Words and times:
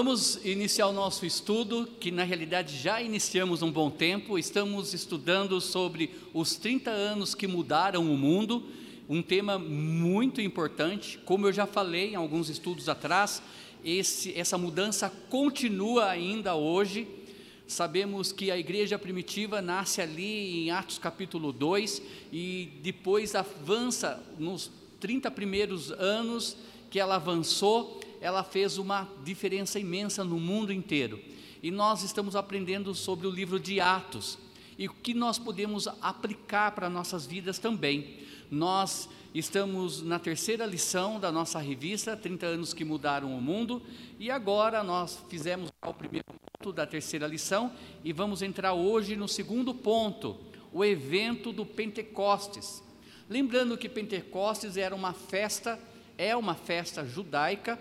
Vamos 0.00 0.38
iniciar 0.44 0.86
o 0.86 0.92
nosso 0.92 1.26
estudo, 1.26 1.88
que 1.98 2.12
na 2.12 2.22
realidade 2.22 2.78
já 2.78 3.02
iniciamos 3.02 3.62
um 3.62 3.72
bom 3.72 3.90
tempo. 3.90 4.38
Estamos 4.38 4.94
estudando 4.94 5.60
sobre 5.60 6.14
os 6.32 6.54
30 6.54 6.88
anos 6.88 7.34
que 7.34 7.48
mudaram 7.48 8.02
o 8.02 8.16
mundo, 8.16 8.62
um 9.08 9.20
tema 9.20 9.58
muito 9.58 10.40
importante. 10.40 11.18
Como 11.24 11.48
eu 11.48 11.52
já 11.52 11.66
falei 11.66 12.12
em 12.12 12.14
alguns 12.14 12.48
estudos 12.48 12.88
atrás, 12.88 13.42
esse, 13.84 14.32
essa 14.38 14.56
mudança 14.56 15.12
continua 15.28 16.08
ainda 16.08 16.54
hoje. 16.54 17.08
Sabemos 17.66 18.30
que 18.30 18.52
a 18.52 18.56
igreja 18.56 19.00
primitiva 19.00 19.60
nasce 19.60 20.00
ali 20.00 20.62
em 20.62 20.70
Atos 20.70 20.98
capítulo 20.98 21.50
2 21.50 22.00
e 22.32 22.68
depois 22.84 23.34
avança 23.34 24.22
nos 24.38 24.70
30 25.00 25.28
primeiros 25.32 25.90
anos 25.90 26.56
que 26.88 27.00
ela 27.00 27.16
avançou, 27.16 28.00
ela 28.20 28.42
fez 28.42 28.78
uma 28.78 29.08
diferença 29.24 29.78
imensa 29.78 30.24
no 30.24 30.38
mundo 30.38 30.72
inteiro. 30.72 31.20
E 31.62 31.70
nós 31.70 32.02
estamos 32.02 32.36
aprendendo 32.36 32.94
sobre 32.94 33.26
o 33.26 33.30
livro 33.30 33.58
de 33.58 33.80
Atos 33.80 34.38
e 34.78 34.86
o 34.86 34.94
que 34.94 35.12
nós 35.12 35.38
podemos 35.38 35.88
aplicar 36.00 36.72
para 36.72 36.88
nossas 36.88 37.26
vidas 37.26 37.58
também. 37.58 38.20
Nós 38.50 39.08
estamos 39.34 40.02
na 40.02 40.18
terceira 40.18 40.64
lição 40.64 41.18
da 41.18 41.32
nossa 41.32 41.58
revista, 41.58 42.16
30 42.16 42.46
anos 42.46 42.72
que 42.72 42.84
mudaram 42.84 43.36
o 43.36 43.42
mundo, 43.42 43.82
e 44.18 44.30
agora 44.30 44.82
nós 44.82 45.22
fizemos 45.28 45.70
o 45.84 45.92
primeiro 45.92 46.26
ponto 46.28 46.72
da 46.72 46.86
terceira 46.86 47.26
lição 47.26 47.72
e 48.04 48.12
vamos 48.12 48.40
entrar 48.40 48.72
hoje 48.72 49.16
no 49.16 49.28
segundo 49.28 49.74
ponto, 49.74 50.38
o 50.72 50.84
evento 50.84 51.52
do 51.52 51.66
Pentecostes. 51.66 52.82
Lembrando 53.28 53.76
que 53.76 53.88
Pentecostes 53.88 54.76
era 54.76 54.94
uma 54.94 55.12
festa 55.12 55.78
é 56.16 56.34
uma 56.34 56.56
festa 56.56 57.04
judaica 57.06 57.78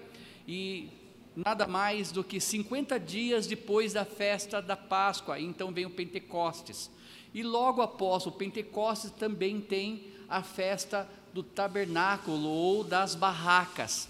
e 0.47 0.89
nada 1.35 1.67
mais 1.67 2.11
do 2.11 2.23
que 2.23 2.39
50 2.39 2.99
dias 2.99 3.45
depois 3.45 3.93
da 3.93 4.05
festa 4.05 4.61
da 4.61 4.77
Páscoa, 4.77 5.39
então 5.39 5.71
vem 5.71 5.85
o 5.85 5.89
Pentecostes. 5.89 6.89
E 7.33 7.44
logo 7.44 7.81
após 7.81 8.25
o 8.25 8.31
Pentecostes 8.31 9.11
também 9.11 9.59
tem 9.59 10.05
a 10.27 10.41
festa 10.41 11.07
do 11.33 11.44
tabernáculo 11.44 12.47
ou 12.47 12.83
das 12.83 13.13
barracas. 13.13 14.07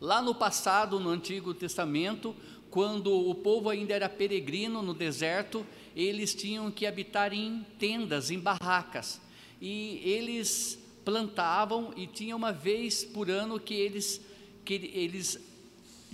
Lá 0.00 0.20
no 0.20 0.34
passado, 0.34 1.00
no 1.00 1.10
Antigo 1.10 1.54
Testamento, 1.54 2.34
quando 2.70 3.12
o 3.12 3.34
povo 3.34 3.68
ainda 3.68 3.94
era 3.94 4.08
peregrino 4.08 4.82
no 4.82 4.94
deserto, 4.94 5.64
eles 5.94 6.34
tinham 6.34 6.70
que 6.70 6.86
habitar 6.86 7.32
em 7.32 7.66
tendas, 7.78 8.30
em 8.30 8.38
barracas. 8.38 9.20
E 9.60 10.00
eles 10.04 10.78
plantavam 11.04 11.92
e 11.96 12.06
tinha 12.06 12.34
uma 12.34 12.52
vez 12.52 13.04
por 13.04 13.30
ano 13.30 13.60
que 13.60 13.74
eles, 13.74 14.20
que 14.64 14.74
eles 14.94 15.38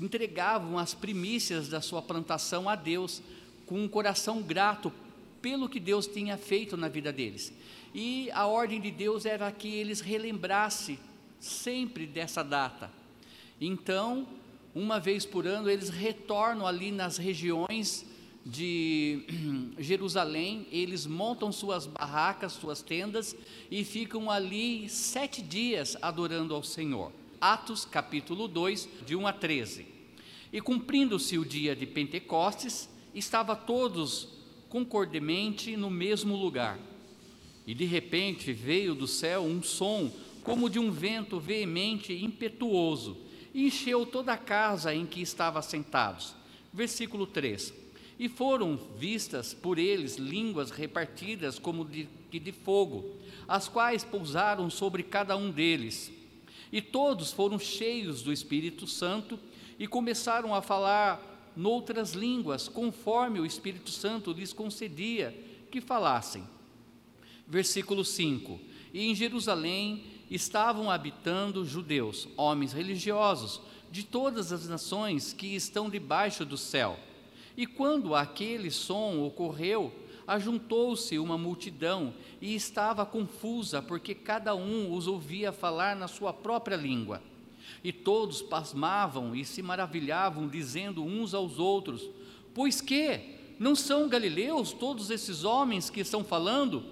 entregavam 0.01 0.79
as 0.79 0.95
primícias 0.95 1.69
da 1.69 1.81
sua 1.81 2.01
plantação 2.01 2.69
a 2.69 2.75
Deus 2.75 3.23
com 3.67 3.83
um 3.83 3.89
coração 3.89 4.41
grato 4.43 4.93
pelo 5.43 5.69
que 5.69 5.81
Deus 5.81 6.07
tinha 6.07 6.37
feito 6.37 6.77
na 6.77 6.89
vida 6.89 7.13
deles. 7.13 7.53
E 7.95 8.31
a 8.33 8.47
ordem 8.47 8.81
de 8.81 8.91
Deus 8.91 9.27
era 9.27 9.51
que 9.51 9.69
eles 9.69 10.01
relembrassem 10.01 10.99
sempre 11.41 12.07
dessa 12.07 12.43
data. 12.43 12.91
Então, 13.61 14.27
uma 14.75 15.01
vez 15.01 15.25
por 15.25 15.47
ano, 15.47 15.69
eles 15.69 15.89
retornam 15.89 16.67
ali 16.67 16.93
nas 16.93 17.17
regiões 17.17 18.07
de 18.45 19.25
Jerusalém, 19.79 20.67
eles 20.71 21.07
montam 21.07 21.53
suas 21.53 21.87
barracas, 21.87 22.53
suas 22.53 22.83
tendas 22.83 23.37
e 23.71 23.85
ficam 23.85 24.31
ali 24.31 24.89
sete 24.89 25.43
dias 25.43 25.97
adorando 26.01 26.55
ao 26.55 26.63
Senhor. 26.63 27.13
Atos 27.41 27.85
capítulo 27.85 28.49
2, 28.49 28.89
de 29.07 29.15
1 29.15 29.27
a 29.27 29.33
13. 29.33 29.87
E 30.53 30.61
cumprindo-se 30.61 31.39
o 31.39 31.45
dia 31.45 31.77
de 31.77 31.87
Pentecostes, 31.87 32.89
estava 33.15 33.55
todos 33.55 34.29
concordemente 34.69 35.77
no 35.77 35.89
mesmo 35.89 36.37
lugar. 36.37 36.79
E 37.67 37.75
de 37.75 37.85
repente 37.85 38.53
veio 38.53 38.95
do 38.95 39.07
céu 39.07 39.43
um 39.43 39.63
som 39.63 40.11
como 40.43 40.69
de 40.69 40.79
um 40.79 40.91
vento 40.91 41.39
veemente 41.39 42.13
e 42.13 42.25
impetuoso, 42.25 43.17
e 43.55 43.67
encheu 43.67 44.07
toda 44.07 44.33
a 44.33 44.39
casa 44.39 44.95
em 44.95 45.07
que 45.07 45.21
estavam 45.21 45.63
sentados. 45.63 46.35
Versículo 46.73 47.27
3 47.27 47.89
e 48.19 48.29
foram 48.29 48.77
vistas 48.99 49.55
por 49.55 49.79
eles 49.79 50.17
línguas 50.17 50.71
repartidas 50.71 51.59
como 51.59 51.85
de, 51.85 52.09
de 52.33 52.53
fogo, 52.53 53.17
as 53.47 53.69
quais 53.69 54.03
pousaram 54.03 54.69
sobre 54.69 55.05
cada 55.05 55.37
um 55.37 55.51
deles. 55.51 56.18
E 56.73 56.83
todos 56.83 57.33
foram 57.33 57.59
cheios 57.59 58.23
do 58.23 58.33
Espírito 58.33 58.87
Santo 58.87 59.39
e 59.79 59.87
começaram 59.87 60.55
a 60.55 60.61
falar 60.61 61.53
noutras 61.57 62.13
línguas, 62.13 62.69
conforme 62.69 63.41
o 63.41 63.47
Espírito 63.47 63.91
Santo 63.91 64.33
lhes 64.33 64.53
concedia 64.53 65.37
que 65.71 65.81
falassem. 65.81 66.47
Versículo 67.47 68.05
5: 68.05 68.61
E 68.93 69.07
em 69.07 69.15
Jerusalém 69.15 70.05
estavam 70.31 70.91
habitando 70.91 71.65
judeus, 71.65 72.29
homens 72.37 72.73
religiosos, 72.73 73.61
de 73.91 74.05
todas 74.05 74.53
as 74.53 74.69
nações 74.69 75.33
que 75.33 75.55
estão 75.55 75.89
debaixo 75.89 76.45
do 76.45 76.59
céu. 76.59 76.99
E 77.57 77.67
quando 77.67 78.15
aquele 78.15 78.71
som 78.71 79.21
ocorreu, 79.21 79.93
ajuntou-se 80.29 81.19
uma 81.19 81.39
multidão 81.39 82.13
e 82.39 82.55
estava 82.55 83.07
confusa, 83.07 83.81
porque 83.81 84.15
cada 84.15 84.55
um 84.55 84.93
os 84.95 85.07
ouvia 85.07 85.51
falar 85.51 85.97
na 85.97 86.07
sua 86.07 86.35
própria 86.35 86.77
língua. 86.77 87.23
E 87.83 87.93
todos 87.93 88.43
pasmavam 88.43 89.35
e 89.35 89.43
se 89.43 89.63
maravilhavam, 89.63 90.47
dizendo 90.47 91.03
uns 91.03 91.33
aos 91.33 91.59
outros: 91.59 92.09
Pois 92.55 92.83
que? 92.83 93.37
Não 93.59 93.75
são 93.75 94.09
galileus 94.09 94.71
todos 94.71 95.11
esses 95.11 95.43
homens 95.43 95.91
que 95.91 96.01
estão 96.01 96.23
falando? 96.23 96.85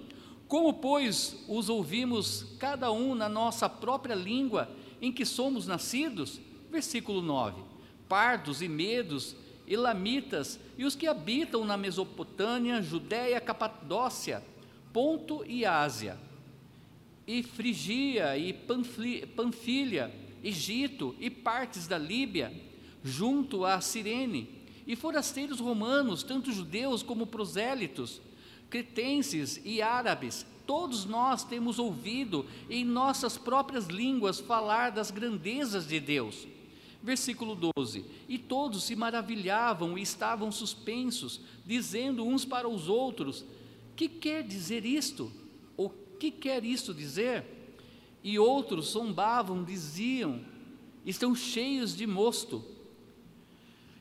Como, 0.47 0.73
pois, 0.73 1.45
os 1.47 1.69
ouvimos 1.69 2.45
cada 2.59 2.91
um 2.91 3.13
na 3.15 3.29
nossa 3.29 3.69
própria 3.69 4.15
língua 4.15 4.69
em 5.01 5.11
que 5.11 5.25
somos 5.25 5.67
nascidos? 5.67 6.41
Versículo 6.71 7.21
9: 7.21 7.61
Pardos 8.09 8.61
e 8.61 8.67
medos 8.67 9.35
elamitas 9.67 10.59
e 10.77 10.85
os 10.85 10.95
que 10.95 11.07
habitam 11.07 11.65
na 11.65 11.75
Mesopotâmia, 11.75 12.81
Judéia, 12.81 13.41
Capadócia, 13.41 14.43
Ponto 14.93 15.43
e 15.45 15.65
Ásia, 15.65 16.17
e 17.27 17.43
Frigia 17.43 18.37
e 18.37 18.53
Panfilha, 19.35 20.11
Egito 20.43 21.13
e 21.19 21.29
partes 21.29 21.87
da 21.87 21.97
Líbia, 21.97 22.53
junto 23.03 23.65
a 23.65 23.81
Cirene, 23.81 24.49
e 24.87 24.95
forasteiros 24.95 25.59
romanos, 25.59 26.23
tanto 26.23 26.51
judeus 26.51 27.03
como 27.03 27.27
prosélitos, 27.27 28.21
cretenses 28.69 29.59
e 29.65 29.81
árabes, 29.81 30.45
todos 30.65 31.03
nós 31.03 31.43
temos 31.43 31.77
ouvido 31.79 32.45
em 32.69 32.85
nossas 32.85 33.37
próprias 33.37 33.87
línguas 33.87 34.39
falar 34.39 34.91
das 34.91 35.11
grandezas 35.11 35.87
de 35.87 35.99
Deus 35.99 36.47
Versículo 37.01 37.55
12: 37.55 38.05
E 38.27 38.37
todos 38.37 38.83
se 38.83 38.95
maravilhavam 38.95 39.97
e 39.97 40.01
estavam 40.01 40.51
suspensos, 40.51 41.41
dizendo 41.65 42.25
uns 42.25 42.45
para 42.45 42.67
os 42.67 42.89
outros: 42.89 43.45
Que 43.95 44.07
quer 44.07 44.43
dizer 44.43 44.85
isto? 44.85 45.31
Ou 45.75 45.89
que 46.19 46.31
quer 46.31 46.63
isto 46.63 46.93
dizer? 46.93 47.45
E 48.23 48.37
outros 48.37 48.87
zombavam, 48.87 49.63
diziam: 49.63 50.41
Estão 51.05 51.33
cheios 51.35 51.95
de 51.95 52.05
mosto. 52.07 52.63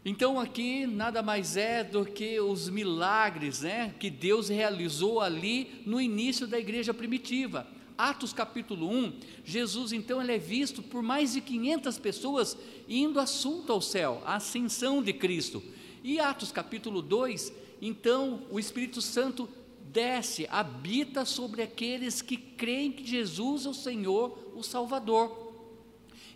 Então 0.09 0.39
aqui 0.39 0.87
nada 0.87 1.21
mais 1.21 1.57
é 1.57 1.83
do 1.83 2.07
que 2.07 2.39
os 2.39 2.69
milagres, 2.69 3.63
né, 3.63 3.93
que 3.99 4.09
Deus 4.09 4.49
realizou 4.49 5.21
ali 5.21 5.83
no 5.85 6.01
início 6.01 6.47
da 6.47 6.61
igreja 6.61 6.95
primitiva. 6.95 7.67
Atos 7.97 8.33
capítulo 8.33 8.91
1, 8.91 9.13
Jesus 9.45 9.93
então 9.93 10.21
ele 10.21 10.33
é 10.33 10.39
visto 10.39 10.83
por 10.83 11.03
mais 11.03 11.33
de 11.33 11.41
500 11.41 11.99
pessoas 11.99 12.57
indo 12.89 13.19
assunto 13.19 13.73
ao 13.73 13.81
céu, 13.81 14.23
a 14.25 14.37
ascensão 14.37 15.03
de 15.03 15.13
Cristo. 15.13 15.63
E 16.05 16.21
Atos 16.21 16.53
capítulo 16.53 17.01
2, 17.01 17.53
então 17.81 18.43
o 18.51 18.59
Espírito 18.59 19.01
Santo 19.01 19.49
desce, 19.91 20.47
habita 20.51 21.25
sobre 21.25 21.63
aqueles 21.63 22.21
que 22.21 22.37
creem 22.37 22.93
que 22.93 23.07
Jesus 23.07 23.65
é 23.65 23.69
o 23.71 23.75
Senhor, 23.75 24.53
o 24.55 24.63
Salvador. 24.63 25.47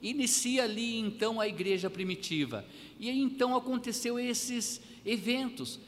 Inicia 0.03 0.65
ali 0.65 0.99
então 0.99 1.41
a 1.41 1.47
igreja 1.47 1.91
primitiva. 1.91 2.65
E 2.99 3.11
aí 3.11 3.21
então 3.21 3.55
aconteceu 3.55 4.19
esses 4.19 4.81
eventos 5.05 5.79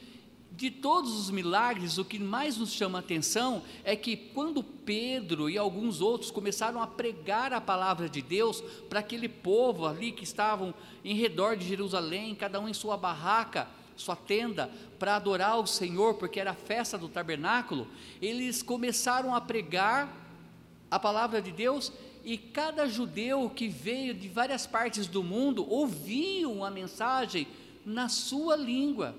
de 0.55 0.69
todos 0.69 1.17
os 1.17 1.31
milagres, 1.31 1.97
o 1.97 2.05
que 2.05 2.19
mais 2.19 2.57
nos 2.57 2.71
chama 2.71 2.99
a 2.99 3.01
atenção 3.01 3.63
é 3.83 3.95
que 3.95 4.15
quando 4.15 4.63
Pedro 4.63 5.49
e 5.49 5.57
alguns 5.57 5.99
outros 5.99 6.29
começaram 6.29 6.81
a 6.81 6.85
pregar 6.85 7.51
a 7.51 7.59
palavra 7.59 8.07
de 8.07 8.21
Deus 8.21 8.61
para 8.87 8.99
aquele 8.99 9.27
povo 9.27 9.87
ali 9.87 10.11
que 10.11 10.23
estavam 10.23 10.73
em 11.03 11.15
redor 11.15 11.57
de 11.57 11.67
Jerusalém, 11.67 12.35
cada 12.35 12.59
um 12.59 12.69
em 12.69 12.73
sua 12.73 12.95
barraca, 12.95 13.67
sua 13.95 14.15
tenda, 14.15 14.69
para 14.99 15.15
adorar 15.15 15.59
o 15.59 15.65
Senhor, 15.65 16.15
porque 16.15 16.39
era 16.39 16.51
a 16.51 16.55
festa 16.55 16.99
do 16.99 17.09
tabernáculo, 17.09 17.87
eles 18.21 18.61
começaram 18.61 19.33
a 19.33 19.41
pregar 19.41 20.15
a 20.89 20.99
palavra 20.99 21.41
de 21.41 21.51
Deus 21.51 21.91
e 22.23 22.37
cada 22.37 22.87
judeu 22.87 23.49
que 23.49 23.67
veio 23.67 24.13
de 24.13 24.29
várias 24.29 24.67
partes 24.67 25.07
do 25.07 25.23
mundo 25.23 25.67
ouviam 25.67 26.63
a 26.63 26.69
mensagem 26.69 27.47
na 27.83 28.07
sua 28.07 28.55
língua. 28.55 29.15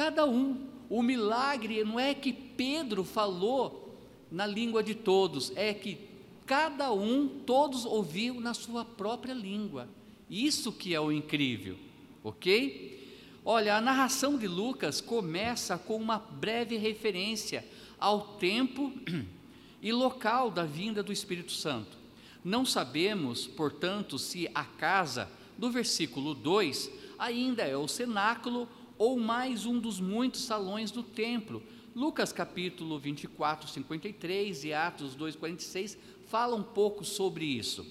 Cada 0.00 0.24
um. 0.24 0.56
O 0.88 1.02
milagre 1.02 1.84
não 1.84 2.00
é 2.00 2.14
que 2.14 2.32
Pedro 2.32 3.04
falou 3.04 3.94
na 4.32 4.46
língua 4.46 4.82
de 4.82 4.94
todos, 4.94 5.52
é 5.54 5.74
que 5.74 5.98
cada 6.46 6.90
um, 6.90 7.28
todos 7.28 7.84
ouviam 7.84 8.40
na 8.40 8.54
sua 8.54 8.82
própria 8.82 9.34
língua. 9.34 9.86
Isso 10.30 10.72
que 10.72 10.94
é 10.94 11.00
o 11.00 11.12
incrível, 11.12 11.76
ok? 12.24 13.14
Olha, 13.44 13.76
a 13.76 13.80
narração 13.82 14.38
de 14.38 14.48
Lucas 14.48 15.02
começa 15.02 15.76
com 15.76 15.96
uma 15.96 16.16
breve 16.18 16.78
referência 16.78 17.62
ao 17.98 18.22
tempo 18.38 18.90
e 19.82 19.92
local 19.92 20.50
da 20.50 20.64
vinda 20.64 21.02
do 21.02 21.12
Espírito 21.12 21.52
Santo. 21.52 21.98
Não 22.42 22.64
sabemos, 22.64 23.46
portanto, 23.46 24.18
se 24.18 24.50
a 24.54 24.64
casa 24.64 25.30
do 25.58 25.70
versículo 25.70 26.32
2 26.32 26.90
ainda 27.18 27.64
é 27.64 27.76
o 27.76 27.86
cenáculo 27.86 28.66
ou 29.00 29.18
mais 29.18 29.64
um 29.64 29.78
dos 29.78 29.98
muitos 29.98 30.42
salões 30.42 30.90
do 30.90 31.02
templo. 31.02 31.62
Lucas 31.96 32.34
capítulo 32.34 32.98
24, 32.98 33.66
53 33.66 34.64
e 34.64 34.74
Atos 34.74 35.14
2, 35.14 35.36
46 35.36 35.96
fala 36.26 36.54
um 36.54 36.62
pouco 36.62 37.02
sobre 37.02 37.46
isso. 37.46 37.86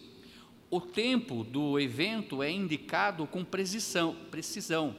O 0.69 0.79
tempo 0.79 1.43
do 1.43 1.79
evento 1.79 2.43
é 2.43 2.51
indicado 2.51 3.25
com 3.25 3.43
precisão, 3.43 4.15
precisão 4.29 4.95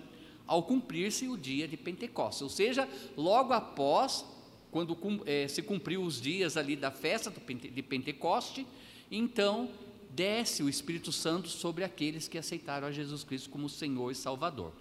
ao 0.49 0.65
cumprir-se 0.65 1.29
o 1.29 1.39
dia 1.39 1.69
de 1.69 1.77
Pentecostes, 1.77 2.43
ou 2.43 2.49
seja, 2.49 2.89
logo 3.17 3.53
após 3.53 4.25
quando 4.73 4.99
é, 5.27 5.47
se 5.47 5.63
cumpriu 5.63 6.03
os 6.03 6.21
dias 6.21 6.56
ali 6.56 6.75
da 6.75 6.91
festa 6.91 7.33
de 7.33 7.83
Pentecoste, 7.85 8.67
então 9.13 9.71
desce 10.11 10.61
o 10.61 10.69
Espírito 10.69 11.13
Santo 11.13 11.49
sobre 11.49 11.85
aqueles 11.85 12.27
que 12.27 12.37
aceitaram 12.37 12.89
a 12.89 12.91
Jesus 12.91 13.23
Cristo 13.23 13.49
como 13.49 13.69
Senhor 13.69 14.11
e 14.11 14.15
Salvador. 14.17 14.73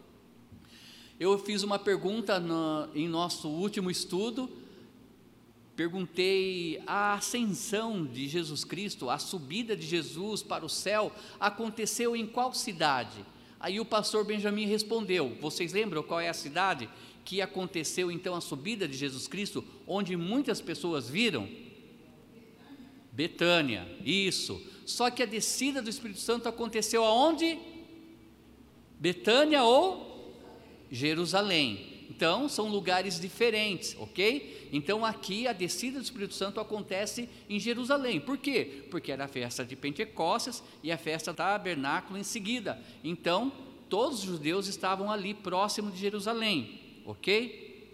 Eu 1.19 1.37
fiz 1.37 1.63
uma 1.63 1.77
pergunta 1.77 2.39
no, 2.39 2.87
em 2.95 3.07
nosso 3.07 3.49
último 3.49 3.91
estudo, 3.91 4.49
perguntei 5.75 6.81
a 6.87 7.15
ascensão 7.15 8.05
de 8.05 8.27
Jesus 8.27 8.63
Cristo, 8.63 9.09
a 9.09 9.19
subida 9.19 9.75
de 9.75 9.85
Jesus 9.85 10.41
para 10.41 10.65
o 10.65 10.69
céu, 10.69 11.11
aconteceu 11.37 12.15
em 12.15 12.25
qual 12.25 12.53
cidade? 12.53 13.25
Aí 13.59 13.81
o 13.81 13.85
pastor 13.85 14.23
Benjamin 14.23 14.65
respondeu: 14.65 15.35
Vocês 15.41 15.73
lembram 15.73 16.01
qual 16.01 16.21
é 16.21 16.29
a 16.29 16.33
cidade? 16.33 16.89
que 17.29 17.43
aconteceu 17.43 18.11
então 18.11 18.33
a 18.33 18.41
subida 18.41 18.87
de 18.87 18.97
Jesus 18.97 19.27
Cristo, 19.27 19.63
onde 19.85 20.17
muitas 20.17 20.59
pessoas 20.59 21.07
viram? 21.07 21.47
Betânia, 23.11 23.87
isso. 24.03 24.59
Só 24.83 25.11
que 25.11 25.21
a 25.21 25.27
descida 25.27 25.79
do 25.79 25.91
Espírito 25.91 26.19
Santo 26.19 26.49
aconteceu 26.49 27.03
aonde? 27.03 27.59
Betânia 28.99 29.63
ou 29.63 30.18
Jerusalém. 30.91 31.99
Então, 32.09 32.49
são 32.49 32.67
lugares 32.69 33.19
diferentes, 33.19 33.95
ok? 33.99 34.69
Então, 34.73 35.05
aqui 35.05 35.47
a 35.47 35.53
descida 35.53 35.99
do 35.99 36.03
Espírito 36.03 36.33
Santo 36.33 36.59
acontece 36.59 37.29
em 37.49 37.59
Jerusalém. 37.59 38.19
Por 38.19 38.37
quê? 38.37 38.85
Porque 38.89 39.11
era 39.11 39.25
a 39.25 39.27
festa 39.27 39.63
de 39.63 39.75
Pentecostes 39.75 40.63
e 40.83 40.91
a 40.91 40.97
festa 40.97 41.33
tabernáculo 41.33 42.17
em 42.17 42.23
seguida. 42.23 42.81
Então, 43.03 43.51
todos 43.87 44.19
os 44.19 44.25
judeus 44.25 44.67
estavam 44.67 45.11
ali 45.11 45.33
próximo 45.33 45.91
de 45.91 45.99
Jerusalém 45.99 46.89
ok? 47.09 47.89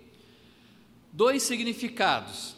Dois 1.11 1.43
significados. 1.43 2.55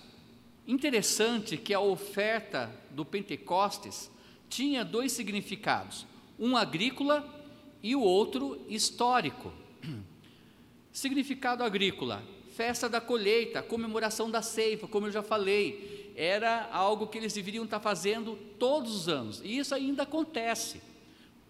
Interessante 0.66 1.56
que 1.56 1.74
a 1.74 1.80
oferta 1.80 2.74
do 2.90 3.06
Pentecostes 3.06 4.10
tinha 4.50 4.84
dois 4.84 5.12
significados: 5.12 6.06
um 6.40 6.58
agrícola 6.58 7.26
e 7.82 7.96
o 7.96 8.02
outro 8.02 8.66
histórico. 8.68 9.54
Significado 10.98 11.64
agrícola: 11.64 12.24
festa 12.56 12.90
da 12.90 13.00
colheita, 13.00 13.62
comemoração 13.62 14.32
da 14.32 14.42
ceifa, 14.42 14.88
como 14.88 15.06
eu 15.06 15.12
já 15.12 15.22
falei, 15.22 16.12
era 16.16 16.68
algo 16.72 17.06
que 17.06 17.20
eles 17.20 17.34
deveriam 17.34 17.66
estar 17.66 17.80
fazendo 17.80 18.36
todos 18.58 18.96
os 18.96 19.08
anos, 19.08 19.40
e 19.44 19.60
isso 19.60 19.76
ainda 19.76 20.02
acontece 20.02 20.82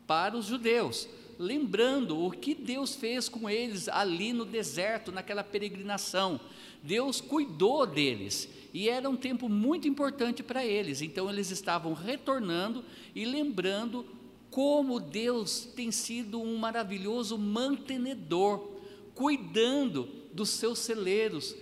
para 0.05 0.35
os 0.35 0.47
judeus 0.47 1.07
lembrando 1.39 2.21
o 2.21 2.29
que 2.29 2.53
Deus 2.53 2.93
fez 2.93 3.29
com 3.29 3.49
eles 3.49 3.87
ali 3.87 4.33
no 4.33 4.43
deserto, 4.43 5.13
naquela 5.13 5.45
peregrinação. 5.45 6.41
Deus 6.83 7.21
cuidou 7.21 7.85
deles 7.85 8.49
e 8.73 8.89
era 8.89 9.09
um 9.09 9.15
tempo 9.15 9.47
muito 9.47 9.87
importante 9.87 10.43
para 10.43 10.65
eles. 10.65 11.01
Então 11.01 11.29
eles 11.29 11.51
estavam 11.51 11.93
retornando 11.93 12.83
e 13.15 13.23
lembrando 13.23 14.05
como 14.51 14.99
Deus 14.99 15.69
tem 15.73 15.89
sido 15.89 16.41
um 16.41 16.57
maravilhoso 16.57 17.37
mantenedor, 17.37 18.76
cuidando 19.17 20.07
dos 20.31 20.49
seus 20.49 20.77
celeiros, 20.77 21.55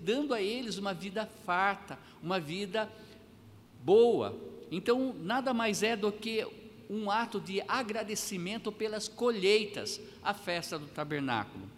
dando 0.00 0.32
a 0.32 0.40
eles 0.40 0.78
uma 0.78 0.94
vida 0.94 1.28
farta, 1.44 1.98
uma 2.22 2.40
vida 2.40 2.90
boa. 3.84 4.34
Então, 4.70 5.14
nada 5.20 5.52
mais 5.52 5.82
é 5.82 5.94
do 5.94 6.10
que 6.10 6.46
um 6.88 7.10
ato 7.10 7.38
de 7.38 7.60
agradecimento 7.68 8.72
pelas 8.72 9.08
colheitas, 9.08 10.00
a 10.22 10.32
festa 10.32 10.78
do 10.78 10.86
tabernáculo. 10.86 11.68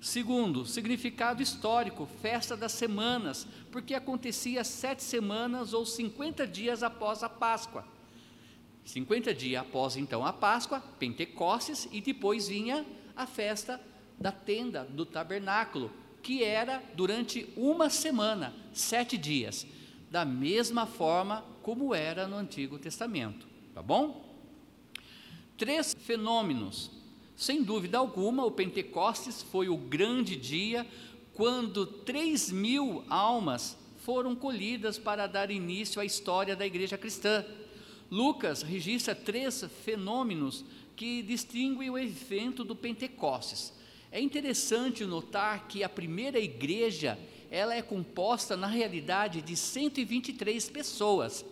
Segundo, 0.00 0.64
significado 0.64 1.42
histórico, 1.42 2.08
festa 2.22 2.56
das 2.56 2.72
semanas, 2.72 3.48
porque 3.72 3.94
acontecia 3.94 4.62
sete 4.62 5.02
semanas 5.02 5.74
ou 5.74 5.84
50 5.84 6.46
dias 6.46 6.84
após 6.84 7.24
a 7.24 7.28
Páscoa. 7.28 7.84
50 8.84 9.34
dias 9.34 9.60
após 9.60 9.96
então 9.96 10.24
a 10.24 10.32
Páscoa, 10.32 10.80
Pentecostes, 11.00 11.88
e 11.90 12.00
depois 12.00 12.46
vinha 12.46 12.86
a 13.16 13.26
festa 13.26 13.89
da 14.20 14.30
tenda, 14.30 14.84
do 14.84 15.06
tabernáculo, 15.06 15.90
que 16.22 16.44
era 16.44 16.82
durante 16.94 17.48
uma 17.56 17.88
semana, 17.88 18.54
sete 18.74 19.16
dias, 19.16 19.66
da 20.10 20.24
mesma 20.24 20.86
forma 20.86 21.44
como 21.62 21.94
era 21.94 22.26
no 22.28 22.36
Antigo 22.36 22.78
Testamento. 22.78 23.48
Tá 23.74 23.82
bom? 23.82 24.30
três 25.60 25.94
fenômenos. 26.06 26.90
Sem 27.36 27.62
dúvida 27.62 27.98
alguma, 27.98 28.46
o 28.46 28.50
Pentecostes 28.50 29.42
foi 29.42 29.68
o 29.68 29.76
grande 29.76 30.34
dia 30.34 30.86
quando 31.34 31.84
três 31.84 32.50
mil 32.50 33.04
almas 33.10 33.76
foram 33.98 34.34
colhidas 34.34 34.98
para 34.98 35.26
dar 35.26 35.50
início 35.50 36.00
à 36.00 36.04
história 36.04 36.56
da 36.56 36.64
igreja 36.64 36.96
cristã. 36.96 37.44
Lucas 38.10 38.62
registra 38.62 39.14
três 39.14 39.62
fenômenos 39.84 40.64
que 40.96 41.22
distinguem 41.22 41.90
o 41.90 41.98
evento 41.98 42.64
do 42.64 42.74
Pentecostes. 42.74 43.74
É 44.12 44.20
interessante 44.20 45.04
notar 45.04 45.68
que 45.68 45.84
a 45.84 45.88
primeira 45.88 46.38
igreja, 46.38 47.16
ela 47.48 47.74
é 47.74 47.82
composta 47.82 48.56
na 48.56 48.66
realidade 48.66 49.40
de 49.40 49.56
123 49.56 50.68
pessoas. 50.68 51.44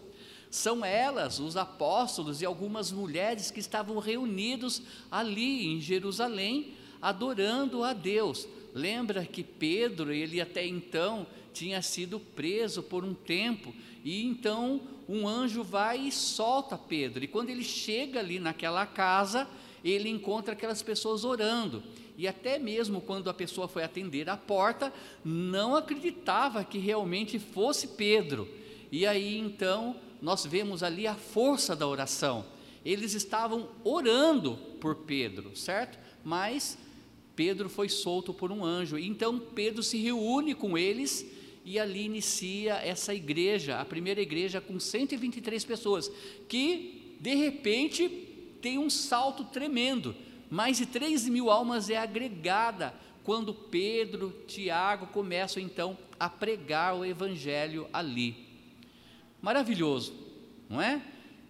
São 0.50 0.84
elas, 0.84 1.38
os 1.38 1.56
apóstolos 1.56 2.42
e 2.42 2.46
algumas 2.46 2.90
mulheres 2.90 3.50
que 3.50 3.60
estavam 3.60 3.98
reunidos 3.98 4.82
ali 5.10 5.66
em 5.66 5.80
Jerusalém, 5.80 6.74
adorando 7.00 7.84
a 7.84 7.92
Deus. 7.92 8.48
Lembra 8.74 9.24
que 9.24 9.44
Pedro, 9.44 10.12
ele 10.12 10.40
até 10.40 10.66
então 10.66 11.26
tinha 11.52 11.80
sido 11.80 12.18
preso 12.18 12.82
por 12.82 13.04
um 13.04 13.14
tempo, 13.14 13.74
e 14.04 14.24
então 14.24 14.80
um 15.08 15.28
anjo 15.28 15.62
vai 15.62 15.98
e 16.08 16.12
solta 16.12 16.76
Pedro. 16.76 17.22
E 17.22 17.28
quando 17.28 17.50
ele 17.50 17.64
chega 17.64 18.20
ali 18.20 18.38
naquela 18.38 18.84
casa, 18.84 19.48
ele 19.84 20.08
encontra 20.08 20.54
aquelas 20.54 20.82
pessoas 20.82 21.24
orando. 21.24 21.82
E 22.18 22.26
até 22.26 22.58
mesmo 22.58 23.00
quando 23.00 23.30
a 23.30 23.34
pessoa 23.34 23.68
foi 23.68 23.84
atender 23.84 24.28
a 24.28 24.36
porta, 24.36 24.92
não 25.24 25.76
acreditava 25.76 26.64
que 26.64 26.76
realmente 26.76 27.38
fosse 27.38 27.86
Pedro. 27.86 28.48
E 28.90 29.06
aí 29.06 29.38
então 29.38 29.94
nós 30.20 30.44
vemos 30.44 30.82
ali 30.82 31.06
a 31.06 31.14
força 31.14 31.76
da 31.76 31.86
oração. 31.86 32.44
Eles 32.84 33.14
estavam 33.14 33.68
orando 33.84 34.58
por 34.80 34.96
Pedro, 34.96 35.56
certo? 35.56 35.96
Mas 36.24 36.76
Pedro 37.36 37.68
foi 37.68 37.88
solto 37.88 38.34
por 38.34 38.50
um 38.50 38.64
anjo. 38.64 38.98
Então 38.98 39.38
Pedro 39.38 39.80
se 39.80 39.96
reúne 39.96 40.56
com 40.56 40.76
eles 40.76 41.24
e 41.64 41.78
ali 41.78 42.04
inicia 42.04 42.74
essa 42.84 43.14
igreja, 43.14 43.78
a 43.78 43.84
primeira 43.84 44.20
igreja 44.20 44.60
com 44.60 44.80
123 44.80 45.64
pessoas, 45.64 46.10
que 46.48 47.16
de 47.20 47.36
repente 47.36 48.08
tem 48.60 48.76
um 48.76 48.90
salto 48.90 49.44
tremendo. 49.44 50.16
Mais 50.50 50.78
de 50.78 50.86
3 50.86 51.28
mil 51.28 51.50
almas 51.50 51.90
é 51.90 51.96
agregada 51.96 52.94
quando 53.24 53.52
Pedro, 53.52 54.30
Tiago 54.46 55.06
começam 55.08 55.62
então 55.62 55.98
a 56.18 56.28
pregar 56.28 56.96
o 56.96 57.04
evangelho 57.04 57.86
ali. 57.92 58.46
Maravilhoso, 59.42 60.14
não 60.68 60.80
é? 60.80 61.02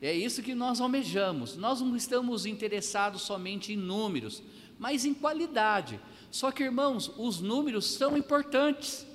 É 0.02 0.12
isso 0.12 0.43
que 0.43 0.55
nós 0.55 0.81
almejamos. 0.81 1.57
Nós 1.57 1.81
não 1.81 1.97
estamos 1.97 2.47
interessados 2.47 3.23
somente 3.23 3.73
em 3.73 3.76
números, 3.76 4.43
mas 4.78 5.05
em 5.05 5.14
qualidade. 5.14 6.00
Só 6.31 6.50
que, 6.50 6.62
irmãos, 6.62 7.11
os 7.17 7.40
números 7.40 7.87
são 7.87 8.17
importantes. 8.17 9.07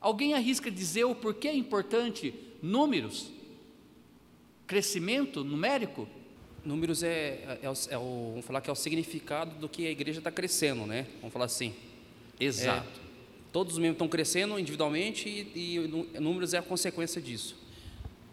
Alguém 0.00 0.34
arrisca 0.34 0.70
dizer 0.70 1.04
o 1.04 1.14
porquê 1.14 1.48
é 1.48 1.54
importante 1.54 2.34
números? 2.62 3.30
crescimento 4.70 5.42
numérico? 5.42 6.06
Números 6.64 7.02
é, 7.02 7.08
é, 7.08 7.58
é, 7.62 7.98
o, 7.98 8.30
vamos 8.30 8.44
falar 8.44 8.60
que 8.60 8.68
é 8.68 8.72
o 8.72 8.76
significado 8.76 9.54
do 9.56 9.68
que 9.68 9.86
a 9.86 9.90
igreja 9.90 10.18
está 10.18 10.30
crescendo, 10.30 10.84
né? 10.86 11.06
Vamos 11.20 11.32
falar 11.32 11.46
assim. 11.46 11.74
Exato. 12.38 12.86
É, 12.86 13.00
todos 13.52 13.74
os 13.74 13.78
membros 13.78 13.96
estão 13.96 14.08
crescendo 14.08 14.58
individualmente 14.58 15.28
e, 15.28 15.76
e 15.76 16.20
números 16.20 16.52
é 16.52 16.58
a 16.58 16.62
consequência 16.62 17.20
disso. 17.20 17.56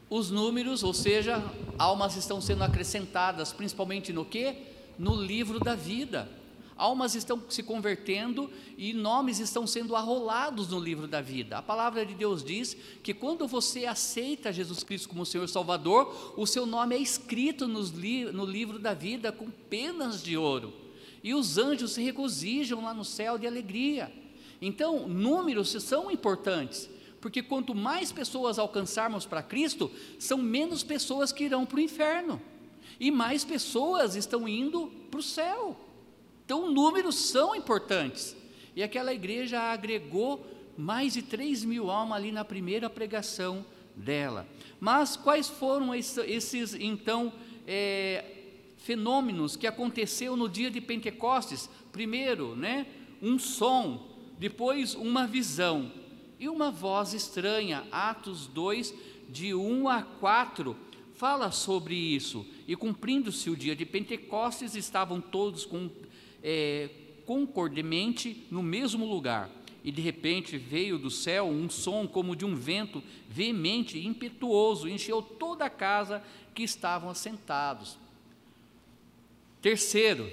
Os 0.09 0.29
números, 0.29 0.83
ou 0.83 0.93
seja, 0.93 1.43
almas 1.77 2.15
estão 2.15 2.39
sendo 2.39 2.63
acrescentadas, 2.63 3.51
principalmente 3.51 4.13
no 4.13 4.23
que? 4.23 4.55
No 4.97 5.15
livro 5.15 5.59
da 5.59 5.75
vida. 5.75 6.29
Almas 6.77 7.15
estão 7.15 7.41
se 7.49 7.63
convertendo 7.63 8.49
e 8.77 8.93
nomes 8.93 9.39
estão 9.39 9.65
sendo 9.65 9.95
arrolados 9.95 10.67
no 10.67 10.79
livro 10.79 11.07
da 11.07 11.21
vida. 11.21 11.57
A 11.57 11.61
palavra 11.61 12.05
de 12.05 12.13
Deus 12.13 12.43
diz 12.43 12.77
que 13.01 13.13
quando 13.13 13.47
você 13.47 13.85
aceita 13.85 14.53
Jesus 14.53 14.83
Cristo 14.83 15.09
como 15.09 15.25
Senhor 15.25 15.49
Salvador, 15.49 16.33
o 16.37 16.45
seu 16.45 16.65
nome 16.65 16.95
é 16.95 16.99
escrito 16.99 17.65
li 17.95 18.25
no 18.25 18.45
livro 18.45 18.77
da 18.77 18.93
vida 18.93 19.31
com 19.31 19.49
penas 19.49 20.21
de 20.21 20.37
ouro. 20.37 20.71
E 21.23 21.33
os 21.33 21.57
anjos 21.57 21.93
se 21.93 22.03
regozijam 22.03 22.83
lá 22.83 22.93
no 22.93 23.03
céu 23.03 23.39
de 23.39 23.47
alegria. 23.47 24.13
Então, 24.61 25.07
números 25.07 25.71
são 25.83 26.11
importantes, 26.11 26.89
porque 27.19 27.41
quanto 27.41 27.73
mais 27.73 28.11
pessoas 28.11 28.59
alcançarmos 28.59 29.25
para 29.25 29.43
Cristo, 29.43 29.91
são 30.19 30.37
menos 30.37 30.83
pessoas 30.83 31.31
que 31.31 31.43
irão 31.43 31.65
para 31.65 31.77
o 31.77 31.81
inferno, 31.81 32.41
e 32.99 33.11
mais 33.11 33.43
pessoas 33.43 34.15
estão 34.15 34.47
indo 34.47 34.91
para 35.09 35.19
o 35.19 35.23
céu. 35.23 35.86
Então, 36.47 36.71
números 36.71 37.15
são 37.15 37.53
importantes. 37.53 38.33
E 38.73 38.81
aquela 38.81 39.13
igreja 39.13 39.59
agregou 39.59 40.47
mais 40.77 41.11
de 41.11 41.21
3 41.21 41.65
mil 41.65 41.91
almas 41.91 42.19
ali 42.19 42.31
na 42.31 42.45
primeira 42.45 42.89
pregação 42.89 43.65
dela. 43.93 44.47
Mas 44.79 45.17
quais 45.17 45.49
foram 45.49 45.93
esses, 45.93 46.73
então, 46.73 47.33
é, 47.67 48.23
fenômenos 48.77 49.57
que 49.57 49.67
aconteceu 49.67 50.37
no 50.37 50.47
dia 50.47 50.71
de 50.71 50.79
Pentecostes? 50.79 51.69
Primeiro, 51.91 52.55
né, 52.55 52.87
um 53.21 53.37
som, 53.37 54.07
depois 54.39 54.95
uma 54.95 55.27
visão 55.27 55.91
e 56.39 56.47
uma 56.47 56.71
voz 56.71 57.13
estranha. 57.13 57.85
Atos 57.91 58.47
2, 58.47 58.93
de 59.27 59.53
1 59.53 59.89
a 59.89 60.01
4, 60.01 60.77
fala 61.13 61.51
sobre 61.51 61.93
isso. 61.93 62.45
E 62.65 62.73
cumprindo-se 62.73 63.49
o 63.49 63.57
dia 63.57 63.75
de 63.75 63.85
Pentecostes, 63.85 64.75
estavam 64.75 65.19
todos 65.19 65.65
com 65.65 65.89
é, 66.43 66.89
concordemente 67.25 68.45
no 68.49 68.63
mesmo 68.63 69.05
lugar. 69.05 69.49
E 69.83 69.91
de 69.91 70.01
repente 70.01 70.57
veio 70.57 70.97
do 70.97 71.11
céu 71.11 71.45
um 71.45 71.69
som 71.69 72.07
como 72.07 72.35
de 72.35 72.45
um 72.45 72.55
vento 72.55 73.03
veemente 73.29 73.97
e 73.97 74.05
impetuoso, 74.05 74.89
encheu 74.89 75.21
toda 75.21 75.65
a 75.65 75.69
casa 75.69 76.23
que 76.53 76.63
estavam 76.63 77.09
assentados. 77.09 77.97
Terceiro, 79.61 80.29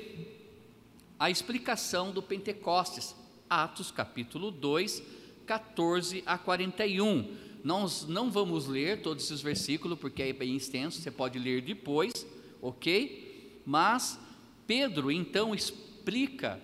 a 1.18 1.30
explicação 1.30 2.12
do 2.12 2.23
Pentecostes, 2.23 3.14
Atos 3.49 3.90
capítulo 3.90 4.50
2, 4.50 5.02
14 5.46 6.23
a 6.26 6.37
41. 6.37 7.37
Nós 7.62 8.06
não 8.06 8.30
vamos 8.30 8.66
ler 8.66 9.02
todos 9.02 9.25
esses 9.25 9.40
versículos 9.40 9.99
porque 9.99 10.23
é 10.23 10.32
bem 10.32 10.56
extenso, 10.56 11.00
você 11.00 11.11
pode 11.11 11.38
ler 11.38 11.62
depois, 11.62 12.12
ok? 12.61 13.61
Mas 13.64 14.18
Pedro 14.66 15.11
então 15.11 15.54
explica 15.54 15.93
explica 16.04 16.61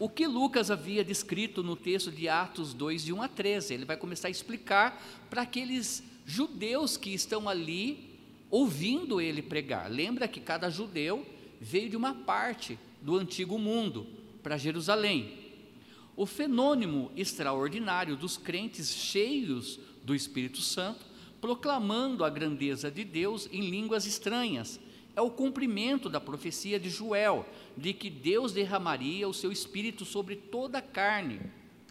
o 0.00 0.08
que 0.08 0.26
Lucas 0.26 0.68
havia 0.68 1.04
descrito 1.04 1.62
no 1.62 1.76
texto 1.76 2.10
de 2.10 2.28
Atos 2.28 2.74
2, 2.74 3.04
de 3.04 3.12
1 3.12 3.22
a 3.22 3.28
13. 3.28 3.74
Ele 3.74 3.84
vai 3.84 3.96
começar 3.96 4.26
a 4.26 4.30
explicar 4.30 5.00
para 5.30 5.42
aqueles 5.42 6.02
judeus 6.26 6.96
que 6.96 7.14
estão 7.14 7.48
ali 7.48 8.18
ouvindo 8.50 9.20
ele 9.20 9.42
pregar. 9.42 9.88
Lembra 9.88 10.26
que 10.26 10.40
cada 10.40 10.68
judeu 10.68 11.24
veio 11.60 11.88
de 11.88 11.96
uma 11.96 12.14
parte 12.14 12.76
do 13.00 13.16
antigo 13.16 13.56
mundo 13.60 14.08
para 14.42 14.58
Jerusalém. 14.58 15.38
O 16.16 16.26
fenômeno 16.26 17.12
extraordinário 17.16 18.16
dos 18.16 18.36
crentes 18.36 18.92
cheios 18.92 19.78
do 20.02 20.16
Espírito 20.16 20.60
Santo, 20.60 21.06
proclamando 21.40 22.24
a 22.24 22.30
grandeza 22.30 22.90
de 22.90 23.04
Deus 23.04 23.48
em 23.52 23.70
línguas 23.70 24.04
estranhas, 24.04 24.80
é 25.20 25.22
o 25.22 25.30
cumprimento 25.30 26.08
da 26.08 26.18
profecia 26.18 26.80
de 26.80 26.88
Joel, 26.88 27.44
de 27.76 27.92
que 27.92 28.08
Deus 28.08 28.52
derramaria 28.52 29.28
o 29.28 29.34
seu 29.34 29.52
espírito 29.52 30.06
sobre 30.06 30.34
toda 30.34 30.78
a 30.78 30.82
carne. 30.82 31.42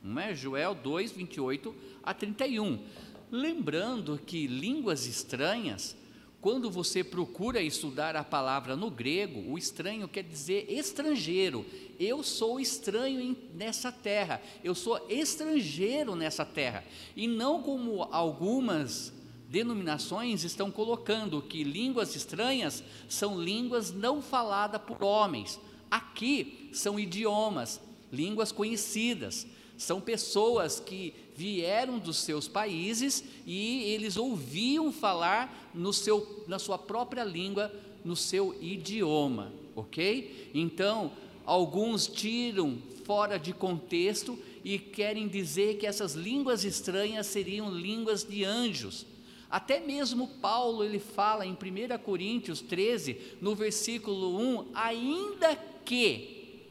Não 0.04 0.20
é? 0.20 0.34
Joel 0.34 0.74
2, 0.74 1.12
28 1.12 1.76
a 2.02 2.12
31. 2.12 2.84
Lembrando 3.32 4.20
que 4.26 4.48
línguas 4.48 5.06
estranhas, 5.06 5.96
quando 6.42 6.72
você 6.72 7.04
procura 7.04 7.62
estudar 7.62 8.16
a 8.16 8.24
palavra 8.24 8.76
no 8.76 8.90
grego, 8.90 9.52
o 9.52 9.60
estranho 9.60 10.08
quer 10.08 10.24
dizer 10.24 10.66
estrangeiro. 10.68 11.64
Eu 12.00 12.24
sou 12.24 12.60
estranho 12.60 13.38
nessa 13.54 13.92
terra, 13.92 14.42
eu 14.64 14.74
sou 14.74 15.06
estrangeiro 15.08 16.16
nessa 16.16 16.44
terra. 16.44 16.84
E 17.16 17.28
não 17.28 17.62
como 17.62 18.08
algumas 18.12 19.14
denominações 19.50 20.44
estão 20.44 20.70
colocando 20.70 21.42
que 21.42 21.64
línguas 21.64 22.16
estranhas 22.16 22.84
são 23.10 23.42
línguas 23.42 23.92
não 23.92 24.22
faladas 24.22 24.82
por 24.82 25.04
homens. 25.04 25.60
Aqui 25.90 26.70
são 26.72 27.00
idiomas, 27.00 27.82
línguas 28.14 28.52
conhecidas, 28.52 29.48
são 29.76 30.00
pessoas 30.00 30.80
que 30.80 31.16
vieram 31.36 31.98
dos 31.98 32.18
seus 32.18 32.48
países 32.48 33.24
e 33.46 33.84
eles 33.86 34.18
ouviam 34.18 34.92
falar 34.92 35.72
no 35.74 35.92
seu, 35.92 36.44
na 36.48 36.60
sua 36.60 36.78
própria 36.78 37.24
língua, 37.24 37.74
no 38.06 38.16
seu 38.16 38.56
idioma, 38.62 39.52
ok? 39.76 40.52
Então, 40.54 41.12
alguns 41.44 42.06
tiram 42.08 42.78
fora 43.04 43.40
de 43.40 43.52
contexto 43.52 44.38
e 44.64 44.78
querem 44.78 45.28
dizer 45.28 45.78
que 45.78 45.88
essas 45.88 46.14
línguas 46.14 46.64
estranhas 46.64 47.26
seriam 47.26 47.74
línguas 47.74 48.24
de 48.24 48.44
anjos. 48.44 49.08
Até 49.50 49.80
mesmo 49.80 50.28
Paulo 50.28 50.84
ele 50.84 51.00
fala 51.00 51.46
em 51.46 51.54
1 51.54 51.58
Coríntios 52.04 52.62
13, 52.62 53.38
no 53.42 53.56
versículo 53.56 54.38
1, 54.38 54.68
ainda 54.74 55.56
que 55.84 56.62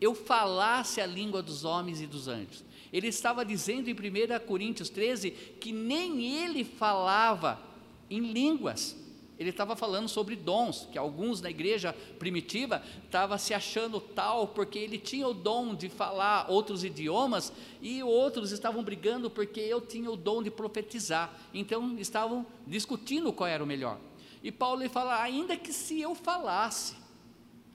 eu 0.00 0.14
falasse 0.14 1.00
a 1.00 1.06
língua 1.06 1.42
dos 1.42 1.64
homens 1.64 2.00
e 2.00 2.06
dos 2.06 2.28
anjos. 2.28 2.64
Ele 2.92 3.08
estava 3.08 3.44
dizendo 3.44 3.88
em 3.88 3.94
1 3.94 4.46
Coríntios 4.46 4.88
13 4.88 5.30
que 5.30 5.72
nem 5.72 6.42
ele 6.44 6.62
falava 6.64 7.60
em 8.08 8.20
línguas. 8.20 8.96
Ele 9.38 9.50
estava 9.50 9.76
falando 9.76 10.08
sobre 10.08 10.34
dons, 10.34 10.88
que 10.90 10.96
alguns 10.96 11.42
na 11.42 11.50
igreja 11.50 11.94
primitiva 12.18 12.82
estavam 13.04 13.36
se 13.36 13.52
achando 13.52 14.00
tal 14.00 14.48
porque 14.48 14.78
ele 14.78 14.96
tinha 14.96 15.28
o 15.28 15.34
dom 15.34 15.74
de 15.74 15.90
falar 15.90 16.50
outros 16.50 16.82
idiomas 16.82 17.52
e 17.82 18.02
outros 18.02 18.50
estavam 18.50 18.82
brigando 18.82 19.28
porque 19.28 19.60
eu 19.60 19.80
tinha 19.80 20.10
o 20.10 20.16
dom 20.16 20.42
de 20.42 20.50
profetizar. 20.50 21.38
Então 21.52 21.98
estavam 21.98 22.46
discutindo 22.66 23.32
qual 23.32 23.48
era 23.48 23.62
o 23.62 23.66
melhor. 23.66 23.98
E 24.42 24.50
Paulo 24.50 24.82
ele 24.82 24.88
fala: 24.88 25.20
ainda 25.22 25.56
que 25.56 25.72
se 25.72 26.00
eu 26.00 26.14
falasse 26.14 26.96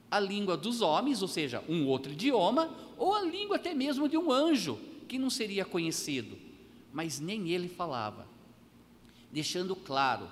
a 0.10 0.20
língua 0.20 0.58
dos 0.58 0.82
homens, 0.82 1.22
ou 1.22 1.28
seja, 1.28 1.64
um 1.70 1.88
outro 1.88 2.12
idioma, 2.12 2.76
ou 2.98 3.14
a 3.16 3.22
língua 3.22 3.58
até 3.58 3.74
mesmo 3.74 4.10
de 4.10 4.18
um 4.18 4.32
anjo, 4.32 4.80
que 5.08 5.20
não 5.20 5.30
seria 5.30 5.64
conhecido, 5.64 6.38
mas 6.92 7.20
nem 7.20 7.50
ele 7.50 7.70
falava, 7.70 8.28
deixando 9.32 9.76
claro 9.76 10.28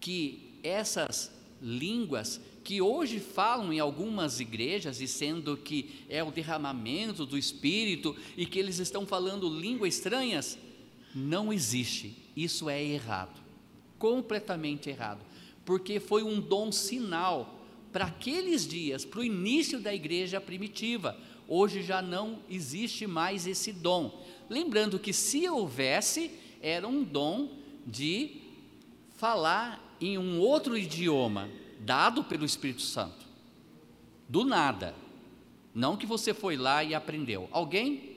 que 0.00 0.47
essas 0.62 1.30
línguas 1.60 2.40
que 2.68 2.82
hoje 2.82 3.18
falam 3.18 3.72
em 3.72 3.80
algumas 3.80 4.40
igrejas, 4.40 4.98
dizendo 4.98 5.56
que 5.56 6.04
é 6.08 6.22
o 6.22 6.30
derramamento 6.30 7.24
do 7.24 7.38
Espírito 7.38 8.14
e 8.36 8.44
que 8.44 8.58
eles 8.58 8.78
estão 8.78 9.06
falando 9.06 9.48
línguas 9.48 9.94
estranhas, 9.94 10.58
não 11.14 11.52
existe. 11.52 12.14
Isso 12.36 12.68
é 12.68 12.84
errado, 12.84 13.40
completamente 13.98 14.90
errado, 14.90 15.24
porque 15.64 15.98
foi 15.98 16.22
um 16.22 16.40
dom 16.40 16.70
sinal 16.70 17.58
para 17.90 18.04
aqueles 18.04 18.66
dias, 18.68 19.04
para 19.04 19.20
o 19.20 19.24
início 19.24 19.80
da 19.80 19.94
igreja 19.94 20.40
primitiva. 20.40 21.18
Hoje 21.48 21.82
já 21.82 22.02
não 22.02 22.40
existe 22.50 23.06
mais 23.06 23.46
esse 23.46 23.72
dom. 23.72 24.24
Lembrando 24.50 24.98
que 24.98 25.14
se 25.14 25.48
houvesse, 25.48 26.30
era 26.60 26.86
um 26.86 27.02
dom 27.02 27.48
de 27.86 28.42
falar 29.16 29.87
em 30.00 30.18
um 30.18 30.40
outro 30.40 30.76
idioma, 30.76 31.48
dado 31.80 32.24
pelo 32.24 32.44
Espírito 32.44 32.82
Santo. 32.82 33.26
Do 34.28 34.44
nada. 34.44 34.94
Não 35.74 35.96
que 35.96 36.06
você 36.06 36.34
foi 36.34 36.56
lá 36.56 36.82
e 36.82 36.94
aprendeu. 36.94 37.48
Alguém? 37.50 38.16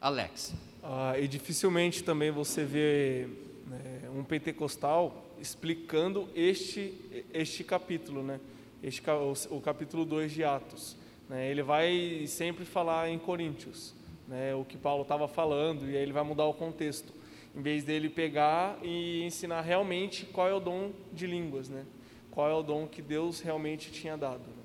Alex. 0.00 0.54
Ah, 0.82 1.18
e 1.18 1.26
dificilmente 1.26 2.02
também 2.04 2.30
você 2.30 2.64
vê 2.64 3.28
né, 3.66 4.10
um 4.14 4.22
pentecostal 4.22 5.26
explicando 5.40 6.28
este, 6.34 6.94
este 7.32 7.64
capítulo, 7.64 8.22
né? 8.22 8.40
Este, 8.82 9.02
o, 9.10 9.56
o 9.56 9.60
capítulo 9.60 10.04
2 10.04 10.32
de 10.32 10.44
Atos. 10.44 10.96
Né? 11.28 11.50
Ele 11.50 11.62
vai 11.62 12.24
sempre 12.26 12.64
falar 12.64 13.10
em 13.10 13.18
Coríntios, 13.18 13.94
né? 14.28 14.54
o 14.54 14.64
que 14.64 14.76
Paulo 14.76 15.02
estava 15.02 15.26
falando, 15.26 15.88
e 15.88 15.96
aí 15.96 16.02
ele 16.02 16.12
vai 16.12 16.22
mudar 16.22 16.44
o 16.44 16.54
contexto. 16.54 17.12
Em 17.56 17.62
vez 17.62 17.82
dele 17.82 18.10
pegar 18.10 18.78
e 18.82 19.22
ensinar 19.22 19.62
realmente 19.62 20.26
qual 20.26 20.46
é 20.46 20.52
o 20.52 20.60
dom 20.60 20.92
de 21.12 21.26
línguas, 21.26 21.70
né? 21.70 21.86
Qual 22.30 22.50
é 22.50 22.54
o 22.54 22.62
dom 22.62 22.86
que 22.86 23.00
Deus 23.00 23.40
realmente 23.40 23.90
tinha 23.90 24.14
dado. 24.14 24.40
Né? 24.40 24.62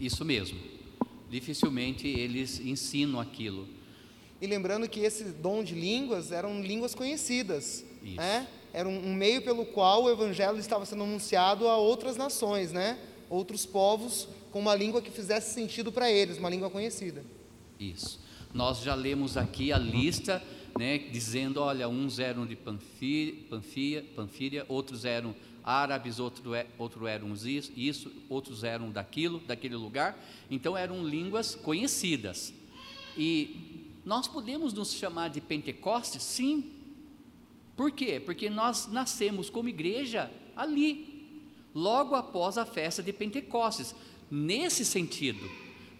Isso 0.00 0.24
mesmo. 0.24 0.58
Dificilmente 1.28 2.08
eles 2.08 2.58
ensinam 2.58 3.20
aquilo. 3.20 3.68
E 4.40 4.46
lembrando 4.46 4.88
que 4.88 5.00
esse 5.00 5.24
dom 5.24 5.62
de 5.62 5.74
línguas 5.74 6.32
eram 6.32 6.62
línguas 6.62 6.94
conhecidas, 6.94 7.84
Isso. 8.02 8.16
né? 8.16 8.48
Era 8.72 8.88
um, 8.88 9.10
um 9.10 9.14
meio 9.14 9.42
pelo 9.42 9.66
qual 9.66 10.04
o 10.04 10.10
evangelho 10.10 10.58
estava 10.58 10.86
sendo 10.86 11.04
anunciado 11.04 11.68
a 11.68 11.76
outras 11.76 12.16
nações, 12.16 12.72
né? 12.72 12.98
Outros 13.28 13.66
povos 13.66 14.26
com 14.50 14.58
uma 14.58 14.74
língua 14.74 15.02
que 15.02 15.10
fizesse 15.10 15.52
sentido 15.52 15.92
para 15.92 16.10
eles, 16.10 16.38
uma 16.38 16.48
língua 16.48 16.70
conhecida. 16.70 17.22
Isso. 17.78 18.18
Nós 18.54 18.80
já 18.80 18.94
lemos 18.94 19.36
aqui 19.36 19.72
a 19.72 19.78
lista, 19.78 20.42
né, 20.78 20.98
dizendo, 20.98 21.60
olha, 21.60 21.88
uns 21.88 22.18
eram 22.18 22.46
de 22.46 22.56
Panfíria, 22.56 24.04
Panfíria 24.14 24.64
outros 24.68 25.04
eram 25.04 25.34
árabes, 25.64 26.18
outro, 26.18 26.54
é, 26.54 26.66
outro 26.78 27.06
eram 27.06 27.32
isso, 27.34 27.72
isso, 27.76 28.12
outros 28.28 28.64
eram 28.64 28.90
daquilo, 28.90 29.40
daquele 29.40 29.76
lugar. 29.76 30.18
Então 30.50 30.76
eram 30.76 31.06
línguas 31.06 31.54
conhecidas. 31.54 32.52
E 33.16 33.92
nós 34.04 34.26
podemos 34.26 34.72
nos 34.72 34.92
chamar 34.92 35.28
de 35.28 35.40
Pentecostes? 35.40 36.22
Sim. 36.22 36.72
Por 37.76 37.90
quê? 37.90 38.20
Porque 38.20 38.50
nós 38.50 38.88
nascemos 38.88 39.48
como 39.48 39.68
igreja 39.68 40.30
ali, 40.56 41.40
logo 41.74 42.14
após 42.14 42.58
a 42.58 42.66
festa 42.66 43.02
de 43.02 43.12
Pentecostes. 43.12 43.94
Nesse 44.30 44.84
sentido, 44.84 45.48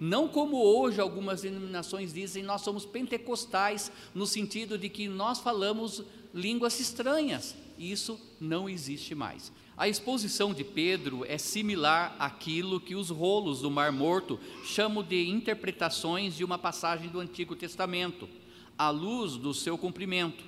não 0.05 0.27
como 0.27 0.57
hoje 0.61 1.01
algumas 1.01 1.43
denominações 1.43 2.13
dizem, 2.13 2.43
nós 2.43 2.63
somos 2.63 2.85
pentecostais, 2.85 3.93
no 4.13 4.27
sentido 4.27 4.77
de 4.77 4.89
que 4.89 5.07
nós 5.07 5.39
falamos 5.39 6.03
línguas 6.35 6.81
estranhas. 6.81 7.55
Isso 7.79 8.19
não 8.41 8.69
existe 8.69 9.15
mais. 9.15 9.53
A 9.77 9.89
exposição 9.89 10.53
de 10.53 10.65
Pedro 10.65 11.25
é 11.29 11.39
similar 11.39 12.17
àquilo 12.19 12.81
que 12.81 12.97
os 12.97 13.11
rolos 13.11 13.61
do 13.61 13.71
Mar 13.71 13.93
Morto 13.93 14.41
chamam 14.65 15.05
de 15.05 15.29
interpretações 15.29 16.37
de 16.37 16.43
uma 16.43 16.59
passagem 16.59 17.09
do 17.09 17.21
Antigo 17.21 17.55
Testamento, 17.55 18.29
à 18.77 18.91
luz 18.91 19.37
do 19.37 19.55
seu 19.55 19.79
cumprimento. 19.79 20.43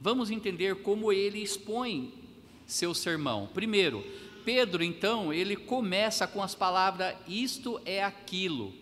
Vamos 0.00 0.30
entender 0.30 0.76
como 0.76 1.12
ele 1.12 1.42
expõe 1.42 2.14
seu 2.64 2.94
sermão. 2.94 3.48
Primeiro, 3.52 4.06
Pedro, 4.44 4.84
então, 4.84 5.32
ele 5.32 5.56
começa 5.56 6.24
com 6.24 6.40
as 6.40 6.54
palavras: 6.54 7.16
isto 7.26 7.80
é 7.84 8.04
aquilo, 8.04 8.72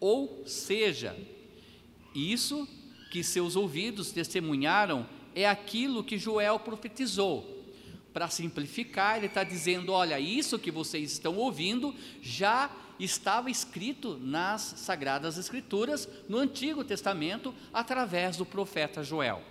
ou 0.00 0.42
seja, 0.46 1.16
isso 2.14 2.66
que 3.10 3.22
seus 3.22 3.56
ouvidos 3.56 4.10
testemunharam 4.10 5.06
é 5.34 5.48
aquilo 5.48 6.02
que 6.02 6.18
Joel 6.18 6.58
profetizou. 6.58 7.58
Para 8.12 8.28
simplificar, 8.28 9.16
ele 9.16 9.26
está 9.26 9.44
dizendo: 9.44 9.92
olha, 9.92 10.18
isso 10.18 10.58
que 10.58 10.70
vocês 10.70 11.12
estão 11.12 11.36
ouvindo 11.36 11.94
já 12.20 12.70
estava 12.98 13.50
escrito 13.50 14.18
nas 14.18 14.60
Sagradas 14.62 15.38
Escrituras, 15.38 16.08
no 16.28 16.38
Antigo 16.38 16.84
Testamento, 16.84 17.54
através 17.72 18.36
do 18.36 18.44
profeta 18.44 19.02
Joel. 19.02 19.42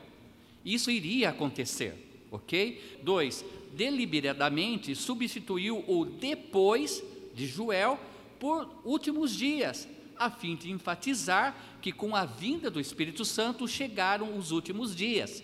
Isso 0.63 0.91
iria 0.91 1.29
acontecer, 1.29 2.27
ok? 2.31 2.99
Dois, 3.01 3.45
deliberadamente 3.73 4.93
substituiu 4.93 5.83
o 5.87 6.05
depois 6.05 7.03
de 7.33 7.47
Joel 7.47 7.99
por 8.39 8.69
últimos 8.83 9.35
dias, 9.35 9.87
a 10.19 10.29
fim 10.29 10.55
de 10.55 10.69
enfatizar 10.69 11.55
que 11.81 11.93
com 11.93 12.13
a 12.13 12.25
vinda 12.25 12.69
do 12.69 12.79
Espírito 12.79 13.23
Santo 13.23 13.65
chegaram 13.65 14.37
os 14.37 14.51
últimos 14.51 14.93
dias. 14.93 15.41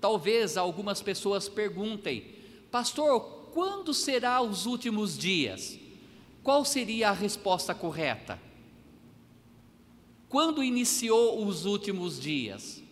Talvez 0.00 0.56
algumas 0.56 1.02
pessoas 1.02 1.48
perguntem, 1.48 2.24
pastor, 2.70 3.50
quando 3.52 3.92
será 3.92 4.40
os 4.40 4.66
últimos 4.66 5.18
dias? 5.18 5.78
Qual 6.44 6.64
seria 6.64 7.10
a 7.10 7.12
resposta 7.12 7.74
correta? 7.74 8.40
Quando 10.28 10.62
iniciou 10.62 11.44
os 11.44 11.64
últimos 11.64 12.20
dias? 12.20 12.82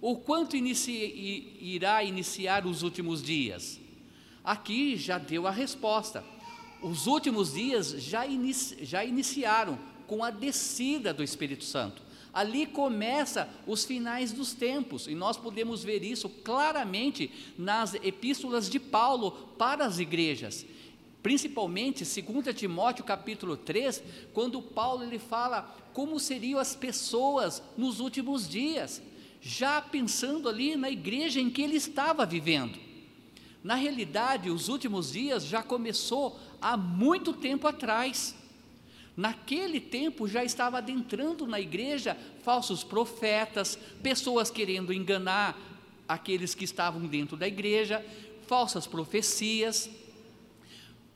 Ou 0.00 0.18
quanto 0.18 0.56
inici, 0.56 1.56
irá 1.60 2.02
iniciar 2.02 2.66
os 2.66 2.82
últimos 2.82 3.22
dias? 3.22 3.80
Aqui 4.42 4.96
já 4.96 5.18
deu 5.18 5.46
a 5.46 5.50
resposta. 5.50 6.24
Os 6.82 7.06
últimos 7.06 7.54
dias 7.54 7.90
já, 8.02 8.26
inici, 8.26 8.84
já 8.84 9.04
iniciaram 9.04 9.78
com 10.06 10.24
a 10.24 10.30
descida 10.30 11.12
do 11.12 11.22
Espírito 11.22 11.64
Santo. 11.64 12.02
Ali 12.32 12.66
começa 12.66 13.48
os 13.66 13.84
finais 13.84 14.32
dos 14.32 14.52
tempos, 14.52 15.06
e 15.06 15.14
nós 15.14 15.36
podemos 15.36 15.84
ver 15.84 16.02
isso 16.02 16.28
claramente 16.28 17.30
nas 17.56 17.94
epístolas 17.94 18.68
de 18.68 18.80
Paulo 18.80 19.30
para 19.56 19.86
as 19.86 19.98
igrejas. 19.98 20.66
Principalmente 21.22 22.04
2 22.04 22.54
Timóteo 22.54 23.04
capítulo 23.04 23.56
3, 23.56 24.02
quando 24.32 24.60
Paulo 24.60 25.04
ele 25.04 25.18
fala 25.18 25.62
como 25.92 26.18
seriam 26.18 26.58
as 26.58 26.74
pessoas 26.74 27.62
nos 27.76 28.00
últimos 28.00 28.48
dias, 28.48 29.00
já 29.40 29.80
pensando 29.80 30.48
ali 30.48 30.74
na 30.74 30.90
igreja 30.90 31.40
em 31.40 31.48
que 31.48 31.62
ele 31.62 31.76
estava 31.76 32.26
vivendo. 32.26 32.78
Na 33.62 33.76
realidade, 33.76 34.50
os 34.50 34.68
últimos 34.68 35.12
dias 35.12 35.46
já 35.46 35.62
começou 35.62 36.38
há 36.60 36.76
muito 36.76 37.32
tempo 37.32 37.66
atrás. 37.66 38.34
Naquele 39.16 39.80
tempo 39.80 40.26
já 40.26 40.44
estava 40.44 40.78
adentrando 40.78 41.46
na 41.46 41.60
igreja 41.60 42.16
falsos 42.42 42.82
profetas, 42.82 43.78
pessoas 44.02 44.50
querendo 44.50 44.92
enganar 44.92 45.56
aqueles 46.08 46.54
que 46.54 46.64
estavam 46.64 47.06
dentro 47.06 47.36
da 47.36 47.46
igreja, 47.46 48.04
falsas 48.46 48.86
profecias, 48.86 49.88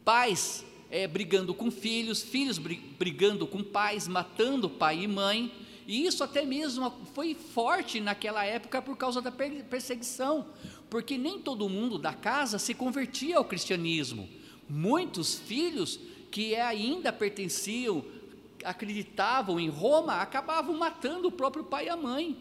pais 0.04 0.64
é, 0.90 1.06
brigando 1.06 1.52
com 1.52 1.70
filhos, 1.70 2.22
filhos 2.22 2.58
brigando 2.58 3.46
com 3.46 3.62
pais, 3.62 4.08
matando 4.08 4.70
pai 4.70 5.02
e 5.02 5.08
mãe, 5.08 5.52
e 5.87 6.06
isso 6.06 6.22
até 6.22 6.44
mesmo 6.44 6.92
foi 7.14 7.34
forte 7.34 7.98
naquela 7.98 8.44
época 8.44 8.80
por 8.80 8.96
causa 8.96 9.20
da 9.20 9.32
perseguição, 9.32 10.46
porque 10.90 11.16
nem 11.16 11.40
todo 11.40 11.68
mundo 11.68 11.98
da 11.98 12.12
casa 12.12 12.58
se 12.58 12.74
convertia 12.74 13.38
ao 13.38 13.44
cristianismo. 13.44 14.28
Muitos 14.68 15.34
filhos 15.34 15.98
que 16.31 16.55
ainda 16.57 17.12
pertenciam, 17.12 18.05
acreditavam 18.64 19.59
em 19.59 19.69
Roma, 19.69 20.14
acabavam 20.14 20.77
matando 20.77 21.29
o 21.29 21.33
próprio 21.33 21.64
pai 21.64 21.87
e 21.87 21.88
a 21.88 21.97
mãe, 21.97 22.37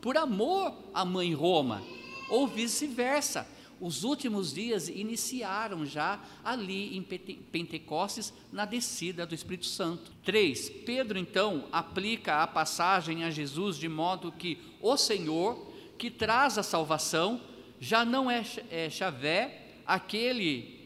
por 0.00 0.16
amor 0.16 0.74
à 0.92 1.04
mãe 1.04 1.32
Roma, 1.34 1.82
ou 2.28 2.46
vice-versa. 2.46 3.46
Os 3.80 4.04
últimos 4.04 4.54
dias 4.54 4.88
iniciaram 4.88 5.84
já 5.84 6.20
ali 6.44 6.96
em 6.96 7.02
Pentecostes, 7.02 8.32
na 8.52 8.64
descida 8.64 9.26
do 9.26 9.34
Espírito 9.34 9.66
Santo. 9.66 10.12
3. 10.24 10.70
Pedro 10.86 11.18
então 11.18 11.64
aplica 11.72 12.44
a 12.44 12.46
passagem 12.46 13.24
a 13.24 13.30
Jesus 13.30 13.76
de 13.76 13.88
modo 13.88 14.30
que 14.30 14.56
o 14.80 14.96
Senhor, 14.96 15.66
que 15.98 16.10
traz 16.10 16.58
a 16.58 16.62
salvação, 16.62 17.40
já 17.80 18.04
não 18.04 18.30
é, 18.30 18.44
é 18.70 18.88
Xavé, 18.88 19.66
aquele 19.84 20.78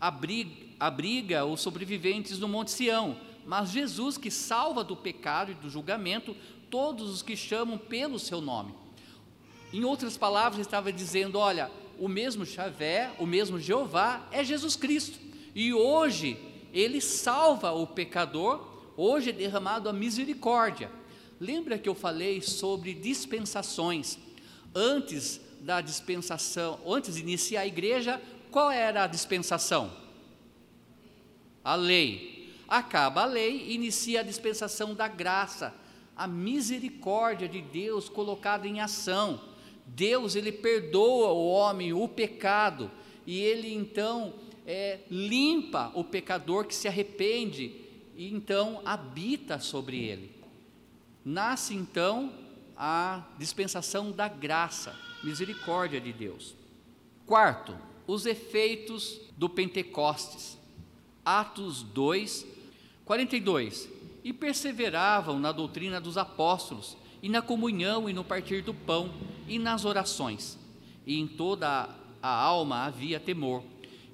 abriga, 0.00 0.63
abriga 0.78 1.44
os 1.44 1.60
sobreviventes 1.60 2.38
do 2.38 2.48
Monte 2.48 2.70
Sião, 2.70 3.16
mas 3.46 3.70
Jesus 3.70 4.16
que 4.16 4.30
salva 4.30 4.82
do 4.82 4.96
pecado 4.96 5.52
e 5.52 5.54
do 5.54 5.68
julgamento 5.68 6.36
todos 6.70 7.10
os 7.10 7.22
que 7.22 7.36
chamam 7.36 7.78
pelo 7.78 8.18
seu 8.18 8.40
nome. 8.40 8.74
Em 9.72 9.84
outras 9.84 10.16
palavras, 10.16 10.60
estava 10.60 10.92
dizendo: 10.92 11.38
olha, 11.38 11.70
o 11.98 12.08
mesmo 12.08 12.44
Xavé, 12.44 13.12
o 13.18 13.26
mesmo 13.26 13.58
Jeová 13.58 14.26
é 14.30 14.42
Jesus 14.42 14.76
Cristo, 14.76 15.18
e 15.54 15.72
hoje 15.72 16.36
ele 16.72 17.00
salva 17.00 17.72
o 17.72 17.86
pecador, 17.86 18.66
hoje 18.96 19.30
é 19.30 19.32
derramado 19.32 19.88
a 19.88 19.92
misericórdia. 19.92 20.90
Lembra 21.38 21.78
que 21.78 21.88
eu 21.88 21.94
falei 21.94 22.40
sobre 22.40 22.94
dispensações? 22.94 24.18
Antes 24.74 25.40
da 25.60 25.80
dispensação, 25.80 26.78
antes 26.86 27.14
de 27.14 27.20
iniciar 27.20 27.60
a 27.60 27.66
igreja, 27.66 28.20
qual 28.50 28.70
era 28.70 29.04
a 29.04 29.06
dispensação? 29.06 30.03
A 31.64 31.74
lei. 31.74 32.52
Acaba 32.68 33.22
a 33.22 33.26
lei, 33.26 33.72
inicia 33.72 34.20
a 34.20 34.24
dispensação 34.24 34.94
da 34.94 35.08
graça, 35.08 35.74
a 36.16 36.26
misericórdia 36.26 37.48
de 37.48 37.60
Deus 37.60 38.08
colocada 38.08 38.68
em 38.68 38.80
ação. 38.80 39.40
Deus, 39.86 40.36
ele 40.36 40.52
perdoa 40.52 41.32
o 41.32 41.46
homem 41.46 41.92
o 41.92 42.06
pecado 42.06 42.90
e 43.26 43.40
ele 43.40 43.72
então 43.72 44.34
é, 44.66 45.00
limpa 45.10 45.90
o 45.94 46.04
pecador 46.04 46.66
que 46.66 46.74
se 46.74 46.88
arrepende 46.88 47.80
e 48.16 48.32
então 48.32 48.80
habita 48.84 49.58
sobre 49.58 49.98
ele. 50.04 50.34
Nasce 51.24 51.74
então 51.74 52.32
a 52.76 53.26
dispensação 53.38 54.10
da 54.10 54.28
graça, 54.28 54.94
misericórdia 55.22 56.00
de 56.00 56.12
Deus. 56.12 56.54
Quarto, 57.26 57.76
os 58.06 58.26
efeitos 58.26 59.20
do 59.36 59.48
Pentecostes. 59.48 60.58
Atos 61.24 61.82
2, 61.82 62.46
42. 63.04 63.88
E 64.22 64.32
perseveravam 64.32 65.38
na 65.38 65.52
doutrina 65.52 66.00
dos 66.00 66.16
apóstolos, 66.18 66.96
e 67.22 67.28
na 67.28 67.40
comunhão, 67.40 68.08
e 68.08 68.12
no 68.12 68.24
partir 68.24 68.62
do 68.62 68.74
pão, 68.74 69.12
e 69.48 69.58
nas 69.58 69.84
orações. 69.84 70.58
e 71.06 71.18
em 71.18 71.26
toda 71.26 71.88
a 72.22 72.28
alma 72.28 72.84
havia 72.84 73.20
temor. 73.20 73.62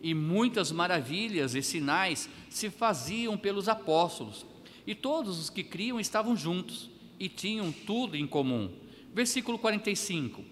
E 0.02 0.14
muitas 0.14 0.72
maravilhas 0.72 1.54
e 1.54 1.62
sinais 1.62 2.28
se 2.48 2.70
faziam 2.70 3.36
pelos 3.38 3.68
apóstolos, 3.68 4.44
e 4.86 4.94
todos 4.94 5.38
os 5.38 5.50
que 5.50 5.62
criam 5.62 6.00
estavam 6.00 6.36
juntos 6.36 6.90
e 7.18 7.28
tinham 7.28 7.70
tudo 7.70 8.16
em 8.16 8.26
comum. 8.26 8.70
Versículo 9.14 9.58
45: 9.58 10.42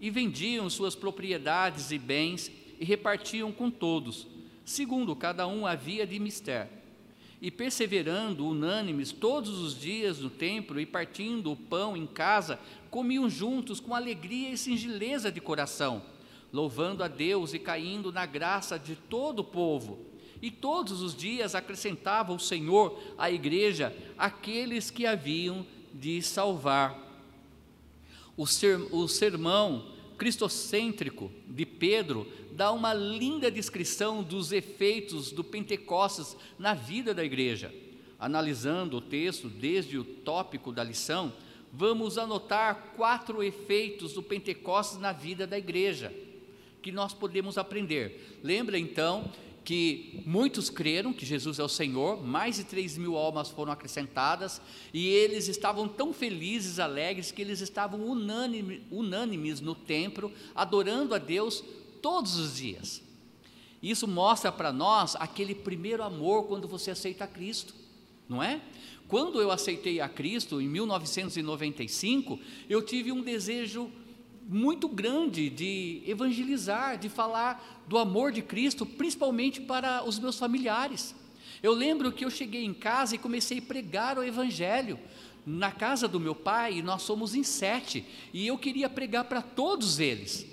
E 0.00 0.10
vendiam 0.10 0.68
suas 0.68 0.94
propriedades 0.94 1.90
e 1.90 1.98
bens 1.98 2.50
e 2.78 2.84
repartiam 2.84 3.52
com 3.52 3.70
todos, 3.70 4.26
segundo 4.64 5.16
cada 5.16 5.46
um 5.46 5.66
havia 5.66 6.06
de 6.06 6.18
mister. 6.18 6.68
E 7.40 7.50
perseverando 7.50 8.46
unânimes 8.46 9.10
todos 9.10 9.58
os 9.58 9.78
dias 9.78 10.18
no 10.20 10.30
templo 10.30 10.80
e 10.80 10.86
partindo 10.86 11.50
o 11.50 11.56
pão 11.56 11.96
em 11.96 12.06
casa, 12.06 12.58
comiam 12.90 13.28
juntos 13.28 13.80
com 13.80 13.94
alegria 13.94 14.50
e 14.50 14.56
singeleza 14.56 15.32
de 15.32 15.40
coração, 15.40 16.02
louvando 16.52 17.02
a 17.02 17.08
Deus 17.08 17.52
e 17.52 17.58
caindo 17.58 18.12
na 18.12 18.26
graça 18.26 18.78
de 18.78 18.94
todo 18.94 19.40
o 19.40 19.44
povo. 19.44 19.98
E 20.40 20.50
todos 20.50 21.02
os 21.02 21.16
dias 21.16 21.54
acrescentava 21.54 22.32
o 22.32 22.38
Senhor 22.38 23.00
à 23.16 23.30
igreja 23.30 23.96
aqueles 24.18 24.90
que 24.90 25.06
haviam 25.06 25.66
de 25.94 26.20
salvar. 26.22 26.98
O, 28.36 28.46
ser, 28.46 28.76
o 28.92 29.06
sermão 29.08 29.92
cristocêntrico 30.16 31.30
de 31.48 31.66
Pedro 31.66 32.26
dá 32.52 32.70
uma 32.70 32.92
linda 32.92 33.50
descrição 33.50 34.22
dos 34.22 34.52
efeitos 34.52 35.32
do 35.32 35.42
Pentecostes 35.42 36.36
na 36.58 36.74
vida 36.74 37.14
da 37.14 37.24
igreja. 37.24 37.74
Analisando 38.18 38.98
o 38.98 39.00
texto 39.00 39.48
desde 39.48 39.98
o 39.98 40.04
tópico 40.04 40.70
da 40.70 40.84
lição, 40.84 41.32
vamos 41.72 42.18
anotar 42.18 42.92
quatro 42.96 43.42
efeitos 43.42 44.12
do 44.12 44.22
Pentecostes 44.22 44.98
na 44.98 45.12
vida 45.12 45.46
da 45.46 45.58
igreja 45.58 46.12
que 46.82 46.92
nós 46.92 47.14
podemos 47.14 47.56
aprender. 47.56 48.40
Lembra 48.42 48.78
então 48.78 49.30
que 49.64 50.20
muitos 50.26 50.68
creram 50.68 51.12
que 51.12 51.24
Jesus 51.24 51.60
é 51.60 51.62
o 51.62 51.68
Senhor, 51.68 52.20
mais 52.20 52.56
de 52.56 52.64
3 52.64 52.98
mil 52.98 53.16
almas 53.16 53.48
foram 53.48 53.70
acrescentadas, 53.70 54.60
e 54.92 55.06
eles 55.06 55.46
estavam 55.46 55.86
tão 55.86 56.12
felizes, 56.12 56.80
alegres, 56.80 57.30
que 57.30 57.40
eles 57.40 57.60
estavam 57.60 58.04
unânime, 58.04 58.82
unânimes 58.90 59.60
no 59.60 59.76
templo, 59.76 60.32
adorando 60.54 61.14
a 61.14 61.18
Deus 61.18 61.62
todos 62.02 62.36
os 62.36 62.56
dias. 62.56 63.00
Isso 63.82 64.06
mostra 64.06 64.52
para 64.52 64.72
nós 64.72 65.16
aquele 65.16 65.54
primeiro 65.54 66.02
amor 66.02 66.44
quando 66.44 66.68
você 66.68 66.90
aceita 66.90 67.26
Cristo, 67.26 67.74
não 68.28 68.42
é? 68.42 68.60
Quando 69.08 69.40
eu 69.40 69.50
aceitei 69.50 70.00
a 70.00 70.08
Cristo 70.08 70.60
em 70.60 70.68
1995, 70.68 72.38
eu 72.68 72.82
tive 72.82 73.12
um 73.12 73.22
desejo 73.22 73.90
muito 74.48 74.88
grande 74.88 75.48
de 75.48 76.02
evangelizar, 76.06 76.98
de 76.98 77.08
falar 77.08 77.82
do 77.86 77.98
amor 77.98 78.32
de 78.32 78.42
Cristo, 78.42 78.84
principalmente 78.84 79.60
para 79.60 80.04
os 80.04 80.18
meus 80.18 80.38
familiares. 80.38 81.14
Eu 81.62 81.72
lembro 81.72 82.10
que 82.10 82.24
eu 82.24 82.30
cheguei 82.30 82.64
em 82.64 82.74
casa 82.74 83.14
e 83.14 83.18
comecei 83.18 83.58
a 83.58 83.62
pregar 83.62 84.18
o 84.18 84.24
Evangelho 84.24 84.98
na 85.44 85.70
casa 85.70 86.06
do 86.06 86.20
meu 86.20 86.34
pai, 86.34 86.78
e 86.78 86.82
nós 86.82 87.02
somos 87.02 87.34
em 87.34 87.42
sete, 87.42 88.04
e 88.32 88.46
eu 88.46 88.56
queria 88.56 88.88
pregar 88.88 89.24
para 89.24 89.42
todos 89.42 89.98
eles. 89.98 90.46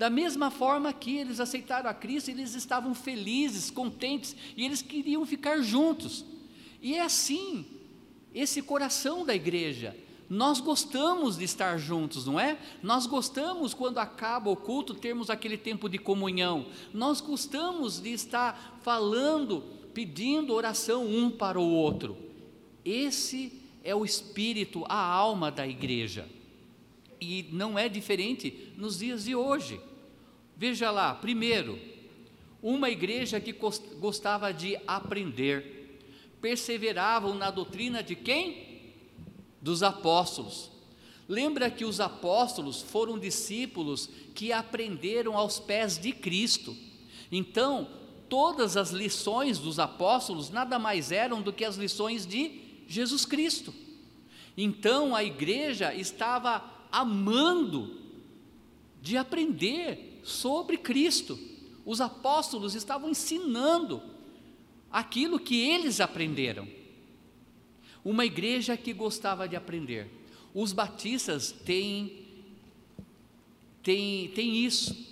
Da 0.00 0.08
mesma 0.08 0.50
forma 0.50 0.94
que 0.94 1.18
eles 1.18 1.40
aceitaram 1.40 1.90
a 1.90 1.92
Cristo, 1.92 2.30
eles 2.30 2.54
estavam 2.54 2.94
felizes, 2.94 3.70
contentes, 3.70 4.34
e 4.56 4.64
eles 4.64 4.80
queriam 4.80 5.26
ficar 5.26 5.60
juntos. 5.60 6.24
E 6.80 6.94
é 6.94 7.02
assim, 7.02 7.66
esse 8.34 8.62
coração 8.62 9.26
da 9.26 9.34
igreja. 9.34 9.94
Nós 10.26 10.58
gostamos 10.58 11.36
de 11.36 11.44
estar 11.44 11.76
juntos, 11.76 12.24
não 12.24 12.40
é? 12.40 12.58
Nós 12.82 13.06
gostamos 13.06 13.74
quando 13.74 13.98
acaba 13.98 14.48
o 14.48 14.56
culto 14.56 14.94
termos 14.94 15.28
aquele 15.28 15.58
tempo 15.58 15.86
de 15.86 15.98
comunhão. 15.98 16.64
Nós 16.94 17.20
gostamos 17.20 18.00
de 18.00 18.08
estar 18.10 18.78
falando, 18.80 19.62
pedindo 19.92 20.54
oração 20.54 21.06
um 21.06 21.30
para 21.30 21.60
o 21.60 21.70
outro. 21.70 22.16
Esse 22.86 23.52
é 23.84 23.94
o 23.94 24.06
espírito, 24.06 24.82
a 24.88 24.96
alma 24.98 25.50
da 25.50 25.68
igreja. 25.68 26.26
E 27.20 27.46
não 27.52 27.78
é 27.78 27.86
diferente 27.86 28.72
nos 28.78 28.98
dias 28.98 29.24
de 29.24 29.34
hoje. 29.34 29.78
Veja 30.60 30.90
lá, 30.90 31.14
primeiro, 31.14 31.78
uma 32.62 32.90
igreja 32.90 33.40
que 33.40 33.50
gostava 33.98 34.52
de 34.52 34.78
aprender, 34.86 35.98
perseveravam 36.38 37.34
na 37.34 37.50
doutrina 37.50 38.02
de 38.02 38.14
quem? 38.14 38.68
dos 39.58 39.82
apóstolos. 39.82 40.70
Lembra 41.26 41.70
que 41.70 41.84
os 41.84 41.98
apóstolos 41.98 42.82
foram 42.82 43.18
discípulos 43.18 44.10
que 44.34 44.52
aprenderam 44.52 45.34
aos 45.34 45.58
pés 45.58 45.98
de 45.98 46.12
Cristo. 46.12 46.76
Então, 47.32 47.88
todas 48.28 48.76
as 48.76 48.90
lições 48.90 49.58
dos 49.58 49.78
apóstolos 49.78 50.50
nada 50.50 50.78
mais 50.78 51.10
eram 51.10 51.40
do 51.40 51.54
que 51.54 51.64
as 51.64 51.76
lições 51.76 52.26
de 52.26 52.60
Jesus 52.86 53.24
Cristo. 53.24 53.72
Então, 54.58 55.16
a 55.16 55.24
igreja 55.24 55.94
estava 55.94 56.62
amando 56.92 57.98
de 59.00 59.16
aprender 59.16 60.09
sobre 60.22 60.76
Cristo. 60.76 61.38
Os 61.84 62.00
apóstolos 62.00 62.74
estavam 62.74 63.10
ensinando 63.10 64.02
aquilo 64.90 65.38
que 65.38 65.60
eles 65.60 66.00
aprenderam. 66.00 66.68
Uma 68.04 68.24
igreja 68.24 68.76
que 68.76 68.92
gostava 68.92 69.48
de 69.48 69.56
aprender. 69.56 70.10
Os 70.54 70.72
batistas 70.72 71.52
têm, 71.52 72.26
têm, 73.82 74.28
têm 74.28 74.64
isso. 74.64 75.08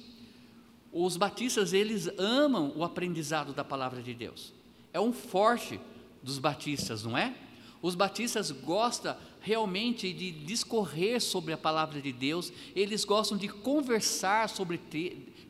Os 0.93 1.17
batistas, 1.17 1.73
eles 1.73 2.09
amam 2.19 2.73
o 2.75 2.83
aprendizado 2.83 3.53
da 3.53 3.63
palavra 3.63 4.03
de 4.03 4.15
Deus. 4.15 4.53
É 4.93 4.99
um 4.99 5.13
forte 5.13 5.79
dos 6.23 6.39
batistas, 6.39 7.05
não 7.05 7.17
é? 7.17 7.35
Os 7.81 7.95
batistas 7.95 8.51
gostam 8.51 9.17
realmente 9.41 10.13
de 10.13 10.31
discorrer 10.31 11.21
sobre 11.21 11.53
a 11.53 11.59
palavra 11.59 12.01
de 12.01 12.13
Deus, 12.13 12.53
eles 12.75 13.05
gostam 13.05 13.37
de 13.37 13.49
conversar 13.49 14.49
sobre 14.49 14.79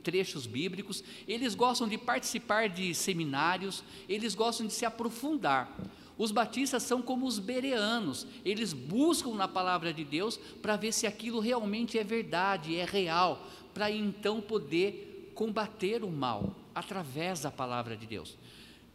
trechos 0.03 0.47
bíblicos, 0.47 1.03
eles 1.27 1.55
gostam 1.55 1.89
de 1.89 1.99
participar 1.99 2.69
de 2.69 2.95
seminários, 2.95 3.83
eles 4.09 4.35
gostam 4.35 4.67
de 4.67 4.73
se 4.73 4.85
aprofundar. 4.85 5.77
Os 6.17 6.33
batistas 6.33 6.83
são 6.83 7.01
como 7.01 7.27
os 7.27 7.39
bereanos, 7.39 8.27
eles 8.45 8.73
buscam 8.73 9.35
na 9.35 9.47
palavra 9.47 9.93
de 9.93 10.05
Deus 10.05 10.37
para 10.61 10.77
ver 10.77 10.93
se 10.93 11.07
aquilo 11.07 11.39
realmente 11.39 11.99
é 11.99 12.03
verdade, 12.03 12.77
é 12.77 12.85
real, 12.85 13.47
para 13.73 13.91
então 13.91 14.41
poder 14.41 15.33
combater 15.35 16.03
o 16.03 16.11
mal 16.11 16.57
através 16.75 17.41
da 17.43 17.51
palavra 17.51 17.97
de 17.97 18.07
Deus. 18.07 18.37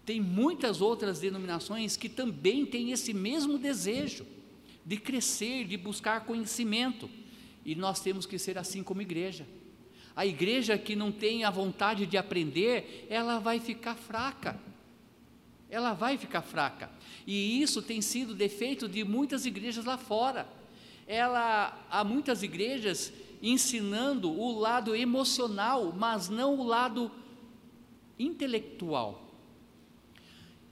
Tem 0.06 0.20
muitas 0.20 0.82
outras 0.82 1.22
denominações 1.22 1.96
que 1.96 2.10
também 2.10 2.66
têm 2.66 2.92
esse 2.92 3.14
mesmo 3.14 3.58
desejo 3.58 4.26
de 4.86 4.98
crescer, 4.98 5.66
de 5.66 5.78
buscar 5.78 6.26
conhecimento, 6.26 7.10
e 7.66 7.76
nós 7.76 8.00
temos 8.00 8.26
que 8.26 8.38
ser 8.38 8.58
assim 8.58 8.84
como 8.84 9.02
igreja. 9.02 9.48
A 10.16 10.26
igreja 10.26 10.78
que 10.78 10.96
não 10.96 11.12
tem 11.12 11.44
a 11.44 11.50
vontade 11.50 12.06
de 12.06 12.18
aprender, 12.18 13.08
ela 13.10 13.40
vai 13.40 13.60
ficar 13.60 13.96
fraca 13.96 14.60
ela 15.74 15.94
vai 15.94 16.20
ficar 16.20 16.44
fraca. 16.44 16.92
E 17.26 17.60
isso 17.60 17.82
tem 17.82 18.00
sido 18.00 18.36
defeito 18.36 18.88
de 18.88 19.04
muitas 19.04 19.44
igrejas 19.44 19.84
lá 19.86 19.98
fora. 19.98 20.48
Ela 21.08 21.76
há 21.90 22.04
muitas 22.04 22.44
igrejas 22.44 23.12
ensinando 23.42 24.32
o 24.32 24.60
lado 24.60 24.96
emocional, 24.96 25.92
mas 25.98 26.30
não 26.30 26.60
o 26.60 26.64
lado 26.64 27.12
intelectual. 28.20 29.34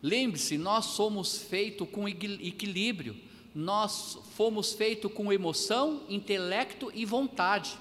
Lembre-se, 0.04 0.56
nós 0.56 0.86
somos 0.86 1.42
feitos 1.42 1.90
com 1.90 2.08
equilíbrio. 2.08 3.18
Nós 3.54 4.18
fomos 4.36 4.74
feitos 4.74 5.12
com 5.12 5.32
emoção, 5.32 6.04
intelecto 6.08 6.92
e 6.94 7.06
vontade. 7.06 7.78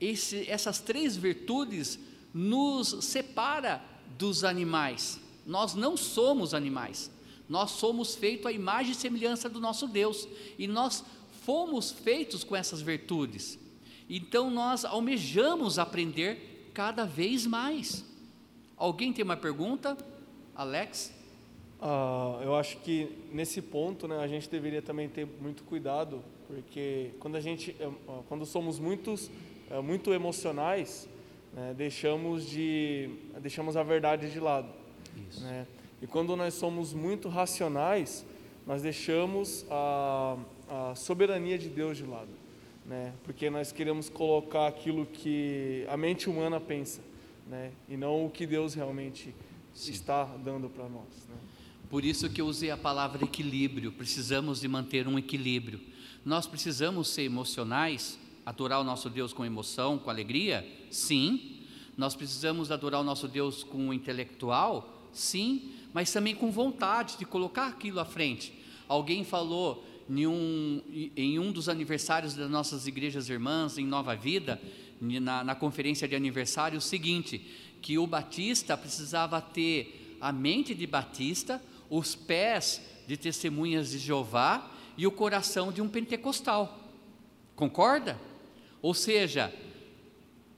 Esse, 0.00 0.48
essas 0.50 0.78
três 0.78 1.16
virtudes 1.16 1.98
nos 2.32 3.04
separa 3.04 3.82
dos 4.18 4.44
animais. 4.44 5.18
Nós 5.46 5.74
não 5.74 5.96
somos 5.96 6.52
animais. 6.52 7.10
Nós 7.48 7.70
somos 7.70 8.14
feitos 8.14 8.46
à 8.46 8.52
imagem 8.52 8.92
e 8.92 8.94
semelhança 8.94 9.48
do 9.48 9.60
nosso 9.60 9.86
Deus. 9.86 10.28
E 10.58 10.66
nós 10.66 11.04
fomos 11.42 11.90
feitos 11.90 12.44
com 12.44 12.54
essas 12.54 12.82
virtudes. 12.82 13.58
Então 14.10 14.50
nós 14.50 14.84
almejamos 14.84 15.78
aprender 15.78 16.70
cada 16.74 17.04
vez 17.04 17.46
mais. 17.46 18.04
Alguém 18.76 19.12
tem 19.12 19.24
uma 19.24 19.36
pergunta? 19.36 19.96
Alex? 20.54 21.15
Ah, 21.80 22.40
eu 22.42 22.54
acho 22.56 22.78
que 22.78 23.08
nesse 23.32 23.60
ponto 23.60 24.08
né, 24.08 24.18
a 24.18 24.26
gente 24.26 24.48
deveria 24.48 24.80
também 24.80 25.08
ter 25.08 25.26
muito 25.40 25.62
cuidado, 25.64 26.22
porque 26.46 27.10
quando 27.20 27.36
a 27.36 27.40
gente, 27.40 27.76
eh, 27.78 27.90
quando 28.28 28.46
somos 28.46 28.78
muitos, 28.78 29.30
eh, 29.70 29.80
muito 29.80 30.12
emocionais, 30.12 31.08
né, 31.52 31.74
deixamos 31.76 32.46
de, 32.48 33.10
deixamos 33.40 33.76
a 33.76 33.82
verdade 33.82 34.30
de 34.30 34.40
lado. 34.40 34.68
Né? 35.40 35.66
E 36.00 36.06
quando 36.06 36.34
nós 36.36 36.54
somos 36.54 36.94
muito 36.94 37.28
racionais, 37.28 38.24
nós 38.66 38.82
deixamos 38.82 39.64
a, 39.70 40.36
a 40.68 40.94
soberania 40.94 41.58
de 41.58 41.68
Deus 41.68 41.96
de 41.96 42.04
lado. 42.04 42.28
né? 42.86 43.12
Porque 43.24 43.50
nós 43.50 43.72
queremos 43.72 44.08
colocar 44.08 44.66
aquilo 44.66 45.06
que 45.06 45.84
a 45.88 45.96
mente 45.96 46.28
humana 46.30 46.60
pensa, 46.60 47.00
né? 47.48 47.72
E 47.88 47.96
não 47.96 48.26
o 48.26 48.30
que 48.30 48.46
Deus 48.46 48.74
realmente 48.74 49.34
Sim. 49.74 49.90
está 49.90 50.24
dando 50.24 50.68
para 50.68 50.88
nós, 50.88 51.26
né? 51.28 51.36
Por 51.88 52.04
isso 52.04 52.28
que 52.28 52.40
eu 52.40 52.46
usei 52.46 52.70
a 52.70 52.76
palavra 52.76 53.24
equilíbrio. 53.24 53.92
Precisamos 53.92 54.60
de 54.60 54.66
manter 54.66 55.06
um 55.06 55.18
equilíbrio. 55.18 55.80
Nós 56.24 56.46
precisamos 56.46 57.08
ser 57.08 57.22
emocionais, 57.22 58.18
adorar 58.44 58.80
o 58.80 58.84
nosso 58.84 59.08
Deus 59.08 59.32
com 59.32 59.44
emoção, 59.44 59.96
com 59.96 60.10
alegria? 60.10 60.66
Sim. 60.90 61.60
Nós 61.96 62.16
precisamos 62.16 62.72
adorar 62.72 63.00
o 63.00 63.04
nosso 63.04 63.28
Deus 63.28 63.62
com 63.62 63.88
o 63.88 63.94
intelectual? 63.94 65.08
Sim. 65.12 65.70
Mas 65.94 66.12
também 66.12 66.34
com 66.34 66.50
vontade 66.50 67.16
de 67.18 67.24
colocar 67.24 67.68
aquilo 67.68 68.00
à 68.00 68.04
frente. 68.04 68.52
Alguém 68.88 69.22
falou 69.22 69.84
em 70.10 70.26
um, 70.26 70.82
em 71.16 71.38
um 71.38 71.52
dos 71.52 71.68
aniversários 71.68 72.34
das 72.34 72.50
nossas 72.50 72.88
igrejas 72.88 73.28
irmãs, 73.28 73.78
em 73.78 73.86
Nova 73.86 74.16
Vida, 74.16 74.60
na, 75.00 75.44
na 75.44 75.54
conferência 75.54 76.08
de 76.08 76.16
aniversário, 76.16 76.78
o 76.78 76.82
seguinte: 76.82 77.40
que 77.80 77.96
o 77.96 78.06
Batista 78.06 78.76
precisava 78.76 79.40
ter 79.40 80.16
a 80.20 80.32
mente 80.32 80.74
de 80.74 80.86
Batista, 80.86 81.62
os 81.88 82.14
pés 82.14 82.80
de 83.06 83.16
testemunhas 83.16 83.90
de 83.90 83.98
Jeová 83.98 84.70
e 84.96 85.06
o 85.06 85.12
coração 85.12 85.70
de 85.70 85.80
um 85.80 85.88
pentecostal. 85.88 86.78
Concorda? 87.54 88.18
Ou 88.82 88.94
seja, 88.94 89.52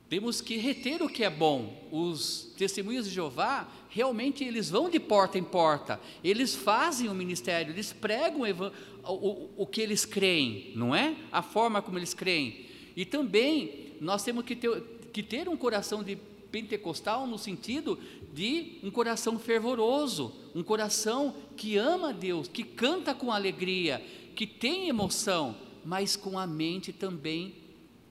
temos 0.09 0.41
que 0.41 0.57
reter 0.57 1.03
o 1.03 1.09
que 1.09 1.23
é 1.23 1.31
bom. 1.31 1.87
Os 1.93 2.53
testemunhas 2.57 3.07
de 3.07 3.15
Jeová, 3.15 3.69
realmente 3.91 4.43
eles 4.43 4.71
vão 4.71 4.89
de 4.89 4.99
porta 4.99 5.39
em 5.39 5.45
porta, 5.45 6.01
eles 6.25 6.55
fazem 6.55 7.09
o 7.09 7.15
ministério, 7.15 7.73
eles 7.73 7.93
pregam 7.93 8.41
o, 8.41 9.13
o, 9.13 9.51
o 9.59 9.67
que 9.67 9.81
eles 9.81 10.05
creem, 10.05 10.73
não 10.75 10.95
é? 10.95 11.15
A 11.31 11.43
forma 11.43 11.83
como 11.83 11.99
eles 11.99 12.15
creem. 12.15 12.67
E 12.97 13.05
também 13.05 13.95
nós 14.01 14.23
temos 14.23 14.45
que 14.45 14.57
ter, 14.57 14.83
que 15.13 15.23
ter 15.23 15.49
um 15.49 15.57
coração 15.57 16.03
de 16.03 16.17
pentecostal 16.51 17.27
no 17.27 17.39
sentido 17.39 17.99
de 18.33 18.79
um 18.83 18.91
coração 18.91 19.39
fervoroso, 19.39 20.33
um 20.59 20.63
coração 20.65 21.37
que 21.57 21.77
ama 21.77 22.13
Deus, 22.13 22.49
que 22.49 22.65
canta 22.65 23.15
com 23.15 23.31
alegria, 23.31 24.05
que 24.35 24.45
tem 24.45 24.89
emoção, 24.89 25.57
mas 25.85 26.17
com 26.17 26.37
a 26.37 26.49
mente 26.49 26.93
também 26.93 27.55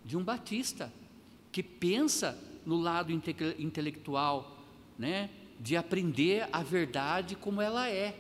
de 0.05 0.15
um 0.15 0.23
batista, 0.23 0.91
que 1.51 1.62
pensa 1.62 2.41
no 2.65 2.77
lado 2.77 3.12
inte 3.12 3.36
intelectual, 3.60 4.65
né, 4.97 5.29
de 5.60 5.75
aprender 5.75 6.47
a 6.53 6.63
verdade 6.63 7.36
como 7.36 7.62
ela 7.62 7.89
é, 7.89 8.17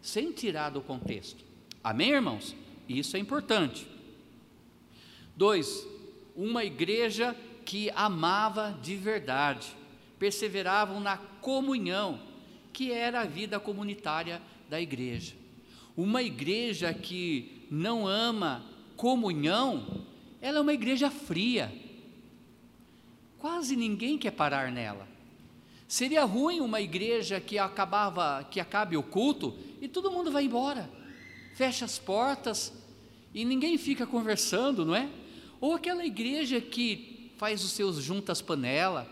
sem 0.00 0.30
tirar 0.30 0.70
do 0.70 0.80
contexto. 0.80 1.44
Amém, 1.82 2.10
irmãos? 2.10 2.54
Isso 2.88 3.16
é 3.16 3.20
importante. 3.20 3.88
Dois, 5.36 5.84
uma 6.36 6.64
igreja 6.64 7.36
que 7.64 7.90
amava 7.90 8.78
de 8.80 8.94
verdade, 8.94 9.74
perseveravam 10.16 11.00
na 11.00 11.16
comunhão, 11.16 12.20
que 12.74 12.90
era 12.92 13.20
a 13.20 13.24
vida 13.24 13.58
comunitária 13.60 14.42
da 14.68 14.80
igreja. 14.80 15.32
Uma 15.96 16.22
igreja 16.22 16.92
que 16.92 17.66
não 17.70 18.06
ama 18.06 18.64
comunhão, 18.96 20.04
ela 20.42 20.58
é 20.58 20.60
uma 20.60 20.74
igreja 20.74 21.08
fria. 21.08 21.72
Quase 23.38 23.76
ninguém 23.76 24.18
quer 24.18 24.32
parar 24.32 24.72
nela. 24.72 25.08
Seria 25.86 26.24
ruim 26.24 26.60
uma 26.60 26.80
igreja 26.80 27.40
que 27.40 27.58
acabava, 27.58 28.42
que 28.50 28.58
acabe 28.58 28.96
o 28.96 29.02
culto 29.02 29.56
e 29.80 29.86
todo 29.86 30.10
mundo 30.10 30.32
vai 30.32 30.44
embora. 30.44 30.90
Fecha 31.54 31.84
as 31.84 31.98
portas 31.98 32.72
e 33.32 33.44
ninguém 33.44 33.78
fica 33.78 34.04
conversando, 34.04 34.84
não 34.84 34.96
é? 34.96 35.08
Ou 35.60 35.74
aquela 35.74 36.04
igreja 36.04 36.60
que 36.60 37.30
faz 37.36 37.62
os 37.62 37.70
seus 37.70 38.02
juntas 38.02 38.42
panela, 38.42 39.08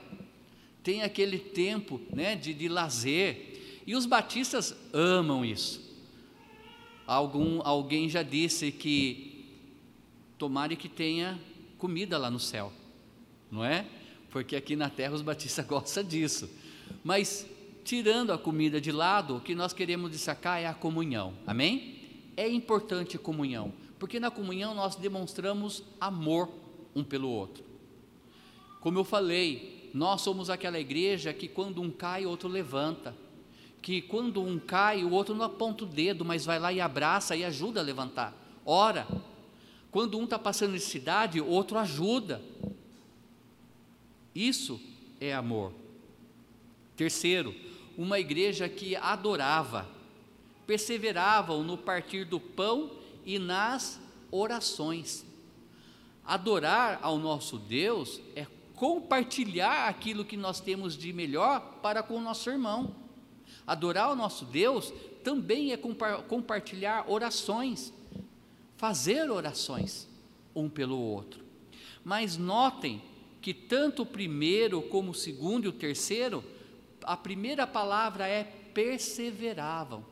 tem 0.83 1.03
aquele 1.03 1.38
tempo, 1.38 2.01
né, 2.12 2.35
de, 2.35 2.53
de 2.53 2.68
lazer. 2.68 3.52
E 3.87 3.97
os 3.97 4.07
batistas 4.07 4.75
amam 4.92 5.45
isso. 5.45 5.81
Algum, 7.07 7.61
alguém 7.64 8.09
já 8.09 8.23
disse 8.23 8.71
que 8.71 9.47
tomare 10.38 10.77
que 10.77 10.88
tenha 10.88 11.38
comida 11.79 12.16
lá 12.16 12.31
no 12.31 12.38
céu, 12.38 12.73
não 13.51 13.64
é? 13.64 13.87
Porque 14.31 14.55
aqui 14.55 14.77
na 14.77 14.88
terra 14.88 15.14
os 15.14 15.23
batistas 15.23 15.64
gostam 15.66 16.05
disso. 16.05 16.49
Mas 17.03 17.47
tirando 17.85 18.33
a 18.33 18.38
comida 18.38 18.81
de 18.81 18.92
lado, 18.92 19.37
o 19.37 19.40
que 19.40 19.55
nós 19.55 19.73
queremos 19.73 20.11
destacar 20.11 20.61
é 20.61 20.66
a 20.66 20.75
comunhão. 20.75 21.35
Amém? 21.47 22.01
É 22.37 22.49
importante 22.49 23.18
comunhão, 23.18 23.73
porque 23.99 24.21
na 24.21 24.31
comunhão 24.31 24.75
nós 24.75 24.97
demonstramos 24.97 25.83
amor 26.01 26.49
um 26.95 27.03
pelo 27.03 27.29
outro. 27.29 27.64
Como 28.81 28.99
eu 28.99 29.05
falei, 29.05 29.90
nós 29.92 30.23
somos 30.23 30.49
aquela 30.49 30.81
igreja 30.81 31.33
que 31.33 31.47
quando 31.47 31.83
um 31.83 31.90
cai, 31.90 32.25
outro 32.25 32.49
levanta 32.49 33.14
que 33.83 34.01
quando 34.01 34.40
um 34.40 34.61
cai, 34.61 35.03
o 35.03 35.11
outro 35.11 35.35
não 35.35 35.45
aponta 35.45 35.83
o 35.83 35.87
dedo, 35.87 36.25
mas 36.25 36.45
vai 36.45 36.59
lá 36.61 36.73
e 36.73 36.81
abraça 36.81 37.35
e 37.35 37.45
ajuda 37.45 37.81
a 37.81 37.83
levantar. 37.83 38.33
Ora, 38.64 39.07
quando 39.90 40.16
um 40.16 40.25
está 40.25 40.38
passando 40.38 40.73
necessidade, 40.73 41.40
o 41.40 41.49
outro 41.49 41.77
ajuda. 41.77 42.40
Isso 44.33 44.81
é 45.21 45.35
amor. 45.35 45.73
Terceiro, 46.97 47.55
uma 47.99 48.21
igreja 48.21 48.68
que 48.68 48.95
adorava, 48.95 49.88
perseveravam 50.64 51.64
no 51.64 51.77
partir 51.77 52.25
do 52.25 52.38
pão 52.38 52.92
e 53.27 53.38
nas 53.38 54.01
orações. 54.31 55.27
Adorar 56.25 57.01
ao 57.03 57.18
nosso 57.18 57.59
Deus 57.59 58.21
é 58.37 58.47
compartilhar 58.77 59.88
aquilo 59.88 60.25
que 60.25 60.37
nós 60.37 60.61
temos 60.61 60.97
de 60.97 61.12
melhor 61.12 61.61
para 61.83 62.01
com 62.01 62.14
o 62.14 62.21
nosso 62.21 62.49
irmão. 62.49 63.02
Adorar 63.66 64.11
o 64.11 64.16
nosso 64.16 64.44
Deus 64.44 64.92
também 65.22 65.72
é 65.72 65.77
compartilhar 65.77 67.05
orações, 67.09 67.92
fazer 68.77 69.31
orações 69.31 70.09
um 70.55 70.68
pelo 70.68 70.98
outro. 70.98 71.42
Mas 72.05 72.37
notem 72.37 73.01
que 73.40 73.55
tanto 73.55 74.03
o 74.03 74.07
primeiro 74.07 74.83
como 74.83 75.12
o 75.12 75.14
segundo 75.14 75.64
e 75.64 75.68
o 75.68 75.72
terceiro, 75.72 76.44
a 77.03 77.16
primeira 77.16 77.66
palavra 77.66 78.27
é 78.27 78.44
perseveravam. 78.44 80.05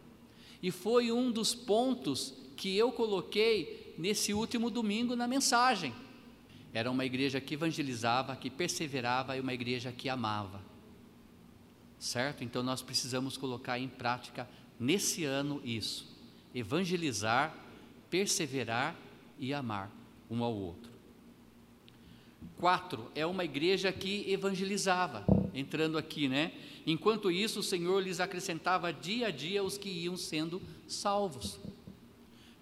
E 0.62 0.70
foi 0.70 1.10
um 1.10 1.30
dos 1.30 1.54
pontos 1.54 2.34
que 2.56 2.76
eu 2.76 2.92
coloquei 2.92 3.94
nesse 3.98 4.32
último 4.32 4.70
domingo 4.70 5.16
na 5.16 5.26
mensagem. 5.26 5.92
Era 6.72 6.90
uma 6.90 7.04
igreja 7.04 7.40
que 7.40 7.54
evangelizava, 7.54 8.36
que 8.36 8.48
perseverava 8.48 9.36
e 9.36 9.40
uma 9.40 9.52
igreja 9.52 9.90
que 9.90 10.08
amava 10.08 10.69
certo? 12.00 12.42
Então 12.42 12.62
nós 12.62 12.80
precisamos 12.80 13.36
colocar 13.36 13.78
em 13.78 13.86
prática 13.86 14.48
nesse 14.78 15.24
ano 15.24 15.60
isso: 15.62 16.08
evangelizar, 16.54 17.54
perseverar 18.08 18.96
e 19.38 19.52
amar 19.52 19.90
um 20.28 20.42
ao 20.42 20.54
outro. 20.54 20.90
Quatro, 22.58 23.10
é 23.14 23.24
uma 23.24 23.44
igreja 23.44 23.92
que 23.92 24.30
evangelizava, 24.30 25.24
entrando 25.54 25.98
aqui, 25.98 26.26
né? 26.26 26.52
Enquanto 26.86 27.30
isso, 27.30 27.60
o 27.60 27.62
Senhor 27.62 28.02
lhes 28.02 28.20
acrescentava 28.20 28.92
dia 28.92 29.28
a 29.28 29.30
dia 29.30 29.62
os 29.62 29.76
que 29.76 29.88
iam 29.88 30.16
sendo 30.16 30.60
salvos. 30.88 31.60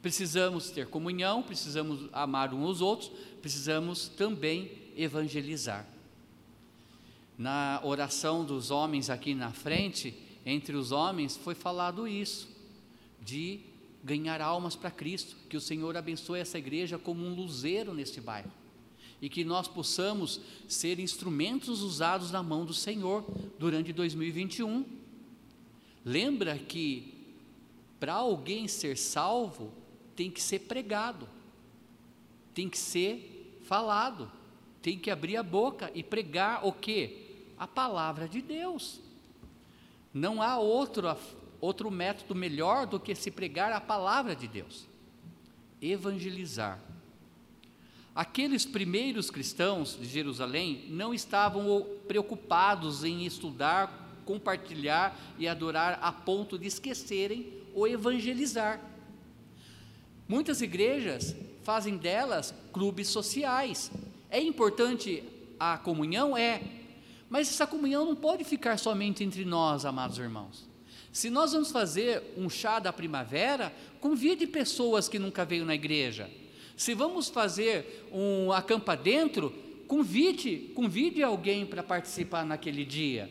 Precisamos 0.03 0.70
ter 0.70 0.87
comunhão, 0.88 1.42
precisamos 1.42 2.09
amar 2.12 2.53
uns 2.53 2.64
aos 2.64 2.81
outros, 2.81 3.11
precisamos 3.40 4.09
também 4.09 4.70
evangelizar 4.96 5.87
na 7.38 7.81
oração 7.85 8.44
dos 8.44 8.72
homens 8.72 9.09
aqui 9.09 9.33
na 9.33 9.53
frente, 9.53 10.12
entre 10.44 10.74
os 10.74 10.90
homens, 10.90 11.37
foi 11.37 11.55
falado 11.55 12.09
isso, 12.09 12.48
de 13.22 13.61
ganhar 14.03 14.40
almas 14.40 14.74
para 14.74 14.90
Cristo, 14.90 15.37
que 15.48 15.57
o 15.57 15.61
Senhor 15.61 15.96
abençoe 15.96 16.40
essa 16.40 16.59
igreja 16.59 16.98
como 16.98 17.24
um 17.24 17.35
luzeiro 17.35 17.94
neste 17.94 18.20
bairro, 18.20 18.51
e 19.22 19.29
que 19.29 19.44
nós 19.44 19.68
possamos 19.68 20.40
ser 20.66 20.98
instrumentos 20.98 21.81
usados 21.83 22.33
na 22.33 22.42
mão 22.42 22.64
do 22.64 22.74
Senhor 22.74 23.24
durante 23.59 23.92
2021. 23.92 24.85
Lembra 26.05 26.59
que 26.59 27.14
para 28.01 28.14
alguém 28.14 28.66
ser 28.66 28.96
salvo, 28.96 29.72
tem 30.16 30.31
que 30.31 30.40
ser 30.40 30.61
pregado, 30.61 31.29
tem 32.55 32.68
que 32.68 32.79
ser 32.79 33.59
falado, 33.62 34.31
tem 34.81 34.98
que 34.98 35.11
abrir 35.11 35.37
a 35.37 35.42
boca 35.42 35.90
e 35.94 36.03
pregar 36.03 36.66
o 36.66 36.72
que? 36.72 37.28
A 37.59 37.66
palavra 37.66 38.29
de 38.29 38.40
Deus. 38.40 39.01
Não 40.12 40.40
há 40.40 40.59
outro, 40.59 41.16
outro 41.61 41.90
método 41.90 42.35
melhor 42.35 42.87
do 42.87 42.99
que 42.99 43.14
se 43.14 43.31
pregar 43.31 43.73
a 43.73 43.81
palavra 43.81 44.35
de 44.35 44.47
Deus. 44.47 44.87
Evangelizar. 45.81 46.81
Aqueles 48.14 48.66
primeiros 48.66 49.31
cristãos 49.31 49.97
de 49.97 50.07
Jerusalém 50.07 50.87
não 50.88 51.14
estavam 51.14 51.87
preocupados 52.09 53.05
em 53.05 53.25
estudar, 53.25 54.21
compartilhar 54.25 55.16
e 55.38 55.47
adorar 55.47 56.01
a 56.03 56.11
ponto 56.11 56.59
de 56.59 56.66
esquecerem 56.66 57.53
o 57.75 57.87
evangelizar. 57.87 58.81
Muitas 60.27 60.61
igrejas 60.61 61.35
fazem 61.62 61.97
delas 61.97 62.53
clubes 62.73 63.09
sociais. 63.09 63.90
É 64.29 64.40
importante 64.40 65.23
a 65.59 65.79
comunhão? 65.79 66.37
É. 66.37 66.61
Mas 67.29 67.49
essa 67.49 67.67
comunhão 67.67 68.05
não 68.05 68.17
pode 68.17 68.45
ficar 68.45 68.79
somente 68.79 69.23
entre 69.23 69.45
nós, 69.45 69.85
amados 69.85 70.19
irmãos. 70.19 70.67
Se 71.12 71.31
nós 71.31 71.53
vamos 71.53 71.71
fazer 71.71 72.23
um 72.37 72.49
chá 72.49 72.79
da 72.79 72.93
primavera, 72.93 73.75
convide 74.01 74.47
pessoas 74.47 75.09
que 75.09 75.19
nunca 75.19 75.45
veio 75.45 75.64
na 75.64 75.75
igreja. 75.75 76.31
Se 76.77 76.95
vamos 76.95 77.29
fazer 77.29 78.09
um 78.12 78.53
acampa 78.53 78.97
dentro, 78.97 79.53
convide, 79.87 80.71
convide 80.75 81.23
alguém 81.23 81.67
para 81.67 81.83
participar 81.83 82.45
naquele 82.45 82.85
dia. 82.85 83.31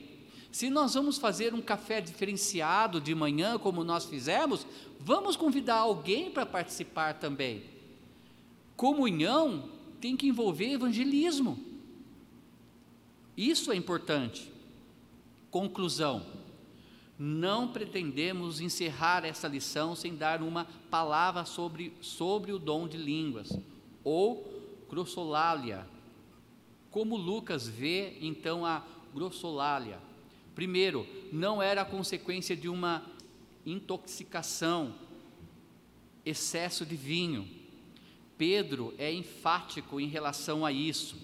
Se 0.52 0.70
nós 0.70 0.96
vamos 0.96 1.18
fazer 1.18 1.54
um 1.54 1.62
café 1.62 2.02
diferenciado 2.02 3.00
de 3.00 3.14
manhã, 3.14 3.58
como 3.58 3.84
nós 3.84 4.06
fizemos, 4.06 4.66
vamos 5.00 5.36
convidar 5.36 5.76
alguém 5.76 6.32
para 6.32 6.46
participar 6.46 7.14
também. 7.14 7.64
Comunhão 8.76 9.70
tem 10.02 10.16
que 10.18 10.28
envolver 10.28 10.74
evangelismo. 10.74 11.67
Isso 13.38 13.72
é 13.72 13.76
importante. 13.76 14.52
Conclusão: 15.52 16.26
não 17.20 17.68
pretendemos 17.68 18.60
encerrar 18.60 19.24
essa 19.24 19.48
lição 19.48 19.96
sem 19.96 20.16
dar 20.16 20.42
uma 20.42 20.66
palavra 20.90 21.46
sobre, 21.46 21.94
sobre 22.02 22.52
o 22.52 22.58
dom 22.58 22.88
de 22.88 22.98
línguas, 22.98 23.58
ou 24.04 24.58
grossolalia. 24.90 25.88
Como 26.90 27.16
Lucas 27.16 27.68
vê 27.68 28.18
então 28.22 28.66
a 28.66 28.84
grossolalia? 29.14 30.00
Primeiro, 30.56 31.06
não 31.32 31.62
era 31.62 31.86
consequência 31.86 32.56
de 32.56 32.68
uma 32.68 33.06
intoxicação, 33.64 34.96
excesso 36.26 36.84
de 36.84 36.96
vinho. 36.96 37.48
Pedro 38.38 38.94
é 38.98 39.12
enfático 39.14 40.00
em 40.00 40.08
relação 40.08 40.66
a 40.66 40.72
isso. 40.72 41.16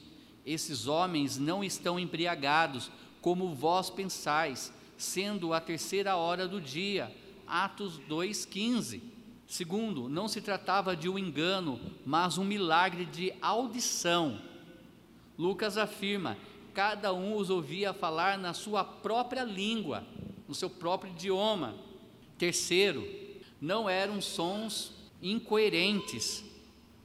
Esses 0.45 0.87
homens 0.87 1.37
não 1.37 1.63
estão 1.63 1.99
embriagados, 1.99 2.91
como 3.21 3.55
vós 3.55 3.89
pensais, 3.89 4.73
sendo 4.97 5.53
a 5.53 5.61
terceira 5.61 6.15
hora 6.17 6.47
do 6.47 6.59
dia. 6.59 7.15
Atos 7.47 7.99
2,15. 8.09 9.01
Segundo, 9.47 10.09
não 10.09 10.27
se 10.27 10.41
tratava 10.41 10.95
de 10.95 11.07
um 11.07 11.17
engano, 11.17 11.79
mas 12.05 12.37
um 12.37 12.43
milagre 12.43 13.05
de 13.05 13.33
audição. 13.41 14.39
Lucas 15.37 15.77
afirma: 15.77 16.37
cada 16.73 17.13
um 17.13 17.37
os 17.37 17.49
ouvia 17.49 17.93
falar 17.93 18.37
na 18.37 18.53
sua 18.53 18.83
própria 18.83 19.43
língua, 19.43 20.03
no 20.47 20.55
seu 20.55 20.69
próprio 20.69 21.11
idioma. 21.11 21.75
Terceiro, 22.37 23.07
não 23.61 23.89
eram 23.89 24.19
sons 24.21 24.91
incoerentes. 25.21 26.43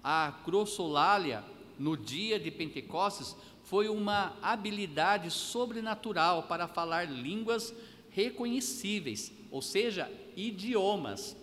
A 0.02 0.32
grossolalia 0.44 1.44
no 1.78 1.96
dia 1.96 2.38
de 2.38 2.50
Pentecostes 2.50 3.36
foi 3.62 3.88
uma 3.88 4.36
habilidade 4.42 5.30
sobrenatural 5.30 6.44
para 6.44 6.66
falar 6.66 7.04
línguas 7.04 7.72
reconhecíveis, 8.10 9.32
ou 9.50 9.62
seja, 9.62 10.10
idiomas. 10.36 11.36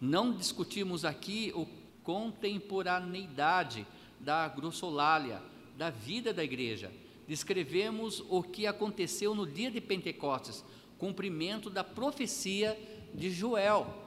Não 0.00 0.32
discutimos 0.32 1.04
aqui 1.04 1.52
a 1.54 1.66
contemporaneidade 2.02 3.86
da 4.18 4.48
grossolalia, 4.48 5.40
da 5.76 5.90
vida 5.90 6.32
da 6.32 6.42
igreja. 6.42 6.90
Descrevemos 7.26 8.22
o 8.28 8.42
que 8.42 8.66
aconteceu 8.66 9.34
no 9.34 9.46
dia 9.46 9.70
de 9.70 9.80
Pentecostes, 9.80 10.64
cumprimento 10.98 11.70
da 11.70 11.84
profecia 11.84 12.78
de 13.14 13.30
Joel. 13.30 14.02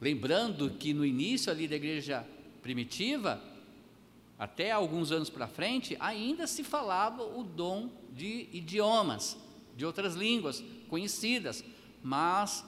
Lembrando 0.00 0.70
que 0.70 0.92
no 0.92 1.04
início 1.04 1.52
ali 1.52 1.68
da 1.68 1.76
igreja 1.76 2.26
primitiva, 2.62 3.42
até 4.44 4.70
alguns 4.70 5.10
anos 5.10 5.30
para 5.30 5.48
frente, 5.48 5.96
ainda 5.98 6.46
se 6.46 6.62
falava 6.62 7.22
o 7.22 7.42
dom 7.42 7.88
de 8.12 8.46
idiomas, 8.52 9.38
de 9.74 9.86
outras 9.86 10.14
línguas 10.14 10.62
conhecidas, 10.86 11.64
mas 12.02 12.62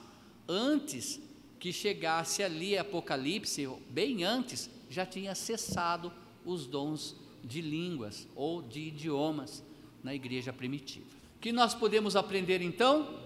antes 0.47 1.21
que 1.59 1.71
chegasse 1.71 2.41
ali 2.41 2.75
Apocalipse, 2.75 3.69
bem 3.91 4.23
antes, 4.23 4.71
já 4.89 5.05
tinha 5.05 5.35
cessado 5.35 6.11
os 6.43 6.65
dons 6.65 7.15
de 7.43 7.61
línguas 7.61 8.27
ou 8.35 8.63
de 8.63 8.87
idiomas 8.87 9.63
na 10.03 10.15
igreja 10.15 10.51
primitiva. 10.51 11.05
O 11.35 11.39
que 11.39 11.51
nós 11.51 11.75
podemos 11.75 12.15
aprender 12.15 12.59
então? 12.59 13.19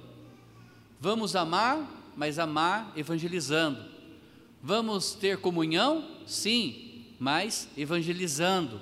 Vamos 1.00 1.38
amar, 1.38 2.12
mas 2.18 2.38
amar 2.38 2.92
evangelizando. 2.98 3.82
Vamos 4.62 5.14
ter 5.14 5.38
comunhão? 5.38 6.06
Sim, 6.28 6.91
mas 7.22 7.70
evangelizando. 7.78 8.82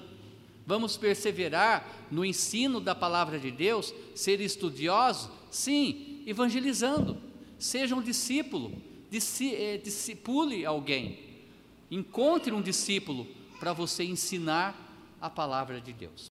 Vamos 0.66 0.96
perseverar 0.96 2.08
no 2.10 2.24
ensino 2.24 2.80
da 2.80 2.96
palavra 2.96 3.38
de 3.38 3.52
Deus, 3.52 3.94
ser 4.16 4.40
estudiosos? 4.40 5.30
Sim, 5.52 6.24
evangelizando. 6.26 7.18
Seja 7.58 7.94
um 7.94 8.02
discípulo, 8.02 8.72
eh, 9.12 9.78
discipule 9.84 10.66
alguém. 10.66 11.20
Encontre 11.92 12.54
um 12.54 12.62
discípulo 12.62 13.28
para 13.60 13.74
você 13.74 14.06
ensinar 14.06 14.74
a 15.20 15.30
palavra 15.30 15.82
de 15.82 15.92
Deus. 15.92 16.28